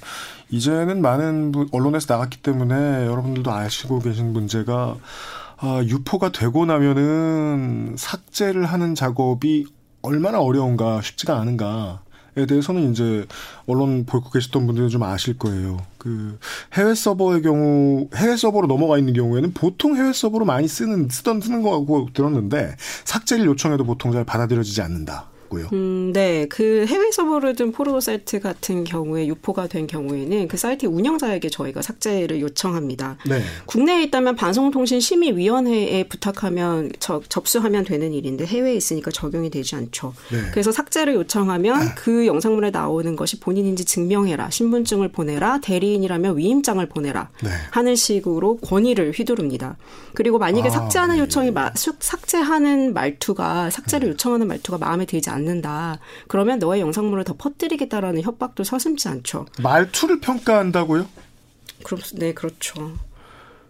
이제는 0.50 1.02
많은 1.02 1.52
분- 1.52 1.70
언론에서 1.72 2.14
나갔기 2.14 2.42
때문에 2.42 2.76
여러분들도 3.06 3.52
아시고 3.52 4.00
계신 4.00 4.34
문제가 4.34 4.96
아, 5.58 5.82
유포가 5.86 6.32
되고 6.32 6.66
나면은 6.66 7.96
삭제를 7.98 8.66
하는 8.66 8.96
작업이 8.96 9.66
얼마나 10.02 10.40
어려운가 10.40 11.02
쉽지가 11.02 11.38
않은가에 11.40 11.96
대해서는 12.46 12.92
이제 12.92 13.26
언론 13.68 14.06
보고 14.06 14.30
계셨던 14.30 14.66
분들은 14.66 14.90
좀 14.90 15.04
아실 15.04 15.38
거예요. 15.38 15.78
그 15.98 16.38
해외 16.74 16.96
서버의 16.96 17.42
경우 17.42 18.08
해외 18.16 18.36
서버로 18.36 18.68
넘어가 18.68 18.98
있는 18.98 19.14
경우에는 19.14 19.54
보통 19.54 19.96
해외 19.96 20.14
서버로 20.14 20.46
많이 20.46 20.68
쓰는 20.68 21.10
쓰던 21.10 21.42
쓰는 21.42 21.62
거하고 21.62 22.10
들었는데 22.14 22.76
삭제를 23.06 23.46
요청해도 23.46 23.84
보통 23.84 24.12
잘 24.12 24.24
받아들여지지 24.24 24.82
않는다. 24.82 25.30
고요. 25.50 25.68
음, 25.74 26.12
네. 26.14 26.46
그 26.48 26.86
해외 26.88 27.12
서버를 27.12 27.56
둔 27.56 27.72
포르노 27.72 28.00
사이트 28.00 28.40
같은 28.40 28.84
경우에 28.84 29.28
유포가 29.28 29.68
된 29.68 29.88
경우에는 29.88 30.48
그 30.48 30.58
사이트 30.58 30.86
운영자에게 30.86 31.50
저희가 31.50 31.82
삭제를 31.82 32.40
요청합니다. 32.42 33.18
네. 33.28 33.42
국내에 33.66 34.04
있다면 34.04 34.36
방송통신심의위원회에 34.36 36.04
부탁하면 36.08 36.92
저, 37.00 37.22
접수하면 37.28 37.84
되는 37.84 38.14
일인데 38.14 38.46
해외에 38.46 38.76
있으니까 38.76 39.12
적용이 39.12 39.50
되지 39.50 39.76
않죠. 39.76 40.14
네. 40.32 40.38
그래서 40.52 40.72
삭제를 40.72 41.16
요청하면 41.16 41.96
그 41.96 42.28
영상물에 42.28 42.70
나오는 42.72 43.16
것이 43.16 43.40
본인인지 43.40 43.86
증명해라. 43.86 44.50
신분증을 44.50 45.10
보내라. 45.12 45.60
대리인이라면 45.62 46.38
위임장을 46.38 46.86
보내라. 46.88 47.30
네. 47.44 47.50
하는 47.72 47.96
식으로 47.96 48.58
권위를 48.58 49.12
휘두릅니다. 49.12 49.78
그리고 50.14 50.38
만약에 50.38 50.68
아, 50.68 50.72
삭제하는 50.72 51.16
예. 51.18 51.20
요청이 51.22 51.52
마- 51.52 51.72
삭- 51.76 51.96
삭제하는 52.04 52.94
말투가 52.94 53.70
삭제를 53.70 54.08
음. 54.10 54.12
요청하는 54.12 54.48
말투가 54.48 54.78
마음에 54.78 55.06
들지 55.06 55.30
않 55.30 55.39
는다. 55.42 56.00
그러면 56.28 56.60
너의 56.60 56.82
영상물을 56.82 57.24
더 57.24 57.36
퍼뜨리겠다라는 57.38 58.22
협박도 58.22 58.64
서슴지 58.64 59.08
않죠. 59.08 59.46
말투를 59.62 60.20
평가한다고요? 60.20 61.06
그럼 61.84 62.02
네 62.16 62.34
그렇죠. 62.34 62.92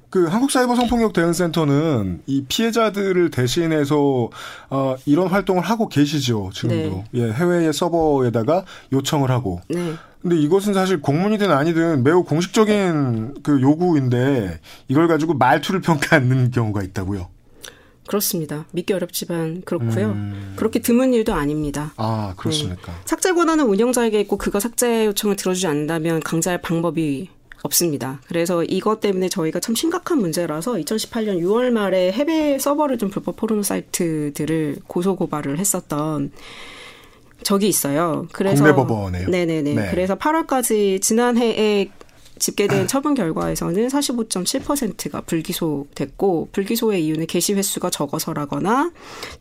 그 0.09 0.25
한국 0.25 0.49
사이버 0.49 0.75
성폭력 0.75 1.13
대응 1.13 1.33
센터는 1.33 2.23
이 2.25 2.43
피해자들을 2.47 3.29
대신해서 3.29 4.29
어, 4.69 4.95
이런 5.05 5.27
활동을 5.27 5.61
하고 5.61 5.87
계시죠 5.87 6.49
지금도 6.51 7.03
예 7.13 7.31
해외의 7.31 7.71
서버에다가 7.71 8.65
요청을 8.91 9.29
하고 9.29 9.61
네. 9.69 9.93
근데 10.21 10.35
이것은 10.37 10.73
사실 10.73 11.01
공문이든 11.01 11.51
아니든 11.51 12.03
매우 12.03 12.23
공식적인 12.23 13.35
그 13.43 13.61
요구인데 13.61 14.59
이걸 14.87 15.07
가지고 15.07 15.35
말투를 15.35 15.81
평가하는 15.81 16.51
경우가 16.51 16.83
있다고요. 16.83 17.29
그렇습니다. 18.09 18.65
믿기 18.71 18.91
어렵지만 18.91 19.61
그렇고요. 19.65 20.07
음. 20.07 20.53
그렇게 20.55 20.79
드문 20.79 21.13
일도 21.13 21.35
아닙니다. 21.35 21.93
아 21.95 22.33
그렇습니까? 22.37 22.91
삭제 23.05 23.31
권한은 23.33 23.65
운영자에게 23.65 24.19
있고 24.21 24.37
그가 24.37 24.59
삭제 24.59 25.05
요청을 25.05 25.35
들어주지 25.35 25.67
않는다면 25.67 26.21
강제할 26.21 26.59
방법이 26.59 27.29
없습니다. 27.61 28.19
그래서 28.27 28.63
이것 28.63 28.99
때문에 28.99 29.29
저희가 29.29 29.59
참 29.59 29.75
심각한 29.75 30.17
문제라서 30.17 30.73
2018년 30.73 31.39
6월 31.39 31.69
말에 31.69 32.11
해외 32.11 32.57
서버를 32.57 32.97
둔 32.97 33.11
불법 33.11 33.35
포르노 33.35 33.61
사이트들을 33.61 34.77
고소 34.87 35.15
고발을 35.15 35.59
했었던 35.59 36.31
적이 37.43 37.67
있어요. 37.67 38.27
그래서 38.31 38.63
국내 38.63 38.75
법원에요? 38.75 39.29
네네네. 39.29 39.73
네. 39.75 39.87
그래서 39.91 40.15
8월까지 40.15 40.99
지난해에 40.99 41.91
집계된 42.39 42.87
처분 42.87 43.13
결과에서는 43.13 43.87
45.7%가 43.87 45.21
불기소됐고 45.21 46.49
불기소의 46.51 47.05
이유는 47.05 47.27
게시 47.27 47.53
횟수가 47.53 47.89
적어서라거나 47.89 48.91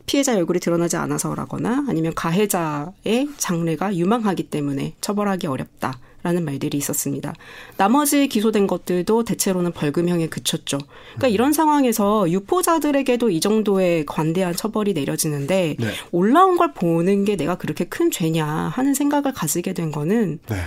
피해자 0.05 0.35
얼굴이 0.35 0.59
드러나지 0.59 0.97
않아서라거나 0.97 1.85
아니면 1.87 2.13
가해자의 2.13 3.29
장래가 3.37 3.95
유망하기 3.95 4.43
때문에 4.43 4.93
처벌하기 5.01 5.47
어렵다. 5.47 5.99
라는 6.21 6.43
말들이 6.43 6.77
있었습니다. 6.77 7.33
나머지 7.77 8.27
기소된 8.27 8.67
것들도 8.67 9.23
대체로는 9.23 9.71
벌금형에 9.71 10.27
그쳤죠. 10.27 10.77
그러니까 11.13 11.29
이런 11.29 11.53
상황에서 11.53 12.29
유포자들에게도 12.29 13.29
이 13.29 13.39
정도의 13.39 14.05
관대한 14.05 14.53
처벌이 14.53 14.91
내려지는데 14.91 15.77
네. 15.79 15.87
올라온 16.11 16.57
걸 16.57 16.73
보는 16.73 17.23
게 17.23 17.37
내가 17.37 17.55
그렇게 17.55 17.85
큰 17.85 18.11
죄냐 18.11 18.45
하는 18.45 18.93
생각을 18.93 19.33
가지게 19.33 19.71
된 19.73 19.93
거는 19.93 20.39
네. 20.49 20.57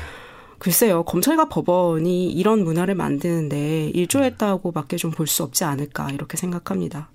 글쎄요, 0.62 1.02
검찰과 1.02 1.48
법원이 1.48 2.30
이런 2.30 2.62
문화를 2.62 2.94
만드는데 2.94 3.90
일조했다고밖에 3.94 4.96
좀 4.96 5.10
볼 5.10 5.26
수 5.26 5.42
없지 5.42 5.64
않을까 5.64 6.10
이렇게 6.10 6.36
생각합니다. 6.36 7.08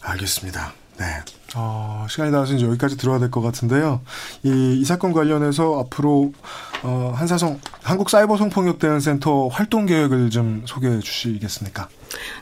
알겠습니다. 0.00 0.72
네. 0.98 1.04
어, 1.54 2.06
시간이 2.08 2.30
나와서 2.30 2.54
이제 2.54 2.64
여기까지 2.66 2.96
들어야 2.96 3.18
될 3.18 3.30
것 3.30 3.42
같은데요. 3.42 4.00
이, 4.44 4.78
이 4.80 4.84
사건 4.86 5.12
관련해서 5.12 5.78
앞으로, 5.80 6.32
어, 6.82 7.12
한사성, 7.14 7.60
한국사이버성폭력대응센터 7.82 9.48
활동 9.48 9.84
계획을 9.84 10.30
좀 10.30 10.62
소개해 10.64 11.00
주시겠습니까? 11.00 11.88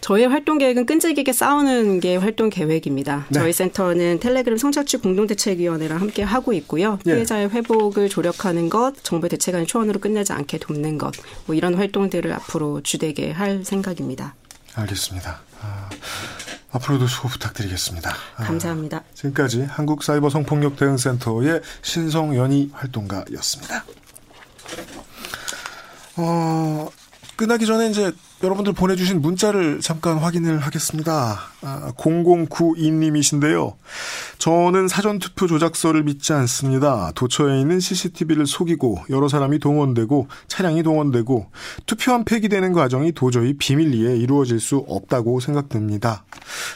저희의 0.00 0.28
활동 0.28 0.58
계획은 0.58 0.86
끈질기게 0.86 1.32
싸우는 1.32 2.00
게 2.00 2.16
활동 2.16 2.50
계획입니다. 2.50 3.26
네. 3.28 3.40
저희 3.40 3.52
센터는 3.52 4.20
텔레그램 4.20 4.58
성착취 4.58 4.98
공동대책위원회랑 4.98 6.00
함께 6.00 6.22
하고 6.22 6.52
있고요. 6.52 6.98
예. 7.06 7.14
피해자의 7.14 7.50
회복을 7.50 8.08
조력하는 8.08 8.68
것, 8.68 8.94
정부 9.02 9.28
대책안의 9.28 9.66
초안으로 9.66 10.00
끝내지 10.00 10.32
않게 10.32 10.58
돕는 10.58 10.98
것, 10.98 11.14
뭐 11.46 11.54
이런 11.54 11.74
활동들을 11.74 12.32
앞으로 12.32 12.82
주되게 12.82 13.32
할 13.32 13.64
생각입니다. 13.64 14.34
알겠습니다. 14.74 15.40
아, 15.62 15.88
앞으로도 16.72 17.06
수고 17.06 17.28
부탁드리겠습니다. 17.28 18.14
아, 18.36 18.44
감사합니다. 18.44 19.02
지금까지 19.14 19.62
한국사이버성폭력대응센터의 19.62 21.62
신성연희 21.82 22.70
활동가였습니다. 22.72 23.84
어, 26.16 26.88
끝나기 27.36 27.66
전에 27.66 27.90
이제 27.90 28.12
여러분들 28.42 28.74
보내주신 28.74 29.22
문자를 29.22 29.80
잠깐 29.80 30.18
확인을 30.18 30.58
하겠습니다. 30.58 31.40
아, 31.62 31.92
0092님이신데요. 31.96 33.74
저는 34.36 34.88
사전투표 34.88 35.46
조작서를 35.46 36.02
믿지 36.04 36.34
않습니다. 36.34 37.12
도처에 37.14 37.58
있는 37.58 37.80
CCTV를 37.80 38.46
속이고 38.46 38.98
여러 39.08 39.28
사람이 39.28 39.58
동원되고 39.58 40.28
차량이 40.48 40.82
동원되고 40.82 41.46
투표한 41.86 42.24
폐기되는 42.24 42.72
과정이 42.74 43.12
도저히 43.12 43.54
비밀리에 43.54 44.16
이루어질 44.18 44.60
수 44.60 44.84
없다고 44.86 45.40
생각됩니다. 45.40 46.24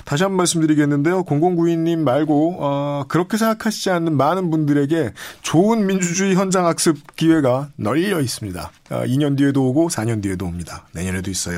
다시 0.06 0.22
한 0.22 0.30
번 0.30 0.38
말씀드리겠는데요. 0.38 1.24
0092님 1.24 1.98
말고 1.98 2.56
어, 2.60 3.04
그렇게 3.08 3.36
생각하시지 3.36 3.90
않는 3.90 4.16
많은 4.16 4.50
분들에게 4.50 5.12
좋은 5.42 5.86
민주주의 5.86 6.34
현장 6.34 6.64
학습 6.66 6.96
기회가 7.16 7.68
널려 7.76 8.20
있습니다. 8.20 8.72
아, 8.90 9.04
2년 9.04 9.36
뒤에도 9.36 9.68
오고 9.68 9.88
4년 9.88 10.22
뒤에도 10.22 10.46
옵니다. 10.46 10.86
내년에도 10.92 11.30
있어요. 11.30 11.49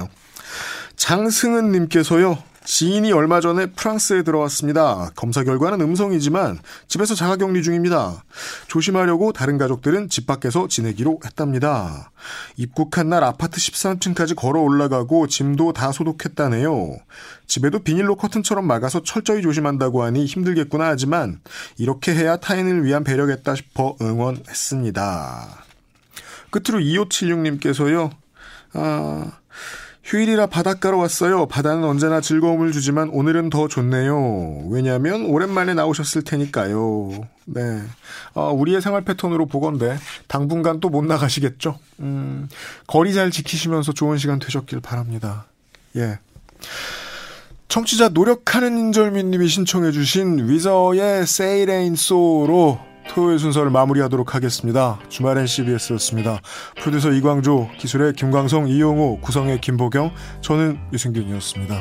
장승은 0.97 1.73
님께서요. 1.73 2.39
지인이 2.65 3.11
얼마 3.13 3.41
전에 3.41 3.67
프랑스에 3.67 4.23
들어왔습니다. 4.23 5.11
검사 5.17 5.43
결과는 5.43 5.81
음성이지만 5.81 6.61
집에서 6.87 7.15
자가격리 7.15 7.63
중입니다. 7.63 8.25
조심하려고 8.69 9.33
다른 9.33 9.59
가족들은 9.59 10.09
집 10.09 10.27
밖에서 10.27 10.69
지내기로 10.69 11.21
했답니다. 11.25 12.13
입국한 12.57 13.09
날 13.09 13.25
아파트 13.25 13.59
13층까지 13.59 14.37
걸어 14.37 14.61
올라가고 14.61 15.27
짐도 15.27 15.73
다 15.73 15.91
소독했다네요. 15.91 16.97
집에도 17.47 17.81
비닐로 17.81 18.17
커튼처럼 18.17 18.67
막아서 18.67 19.03
철저히 19.03 19.43
조심한다고 19.43 20.05
하니 20.05 20.25
힘들겠구나 20.25 20.87
하지만 20.87 21.41
이렇게 21.79 22.15
해야 22.15 22.37
타인을 22.37 22.85
위한 22.85 23.03
배려겠다 23.03 23.57
싶어 23.57 23.97
응원했습니다. 24.01 25.65
끝으로 26.51 26.79
2576님께서요. 26.79 28.11
아, 28.75 29.33
휴일이라 30.05 30.47
바닷가로 30.47 30.99
왔어요. 30.99 31.47
바다는 31.47 31.85
언제나 31.85 32.21
즐거움을 32.21 32.73
주지만 32.73 33.09
오늘은 33.11 33.51
더 33.51 33.69
좋네요. 33.69 34.65
왜냐하면 34.69 35.27
오랜만에 35.27 35.75
나오셨을 35.75 36.23
테니까요. 36.23 37.11
네. 37.47 37.83
아, 38.35 38.43
우리의 38.47 38.83
생활 38.83 39.03
패턴으로 39.05 39.47
보건데 39.47 39.97
당분간 40.27 40.81
또 40.81 40.89
못 40.93 41.05
나가시겠죠? 41.05 41.79
음, 42.01 42.49
거리 42.87 43.15
잘 43.15 43.31
지키시면서 43.31 43.93
좋은 43.93 44.19
시간 44.19 44.39
되셨길 44.39 44.81
바랍니다. 44.81 45.47
예. 45.97 46.19
청취자 47.69 48.11
노력하는 48.11 48.77
인절미님이 48.77 49.49
신청해주신 49.49 50.49
위저의 50.49 51.23
Ain't 51.25 51.93
So로 51.95 52.79
토요일 53.09 53.39
순서를 53.39 53.71
마무리하도록 53.71 54.35
하겠습니다. 54.35 54.99
주말엔 55.09 55.47
CBS였습니다. 55.47 56.41
프로듀서 56.81 57.11
이광조, 57.11 57.71
기술의 57.79 58.15
김광성, 58.15 58.69
이용호, 58.69 59.21
구성의 59.21 59.61
김보경, 59.61 60.13
저는 60.41 60.79
유승균이었습니다. 60.93 61.81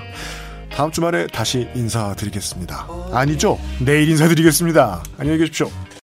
다음 0.74 0.92
주말에 0.92 1.28
다시 1.28 1.70
인사드리겠습니다. 1.76 2.88
아니죠? 3.12 3.60
내일 3.84 4.10
인사드리겠습니다. 4.10 5.04
안녕히 5.18 5.38
계십시오. 5.40 5.70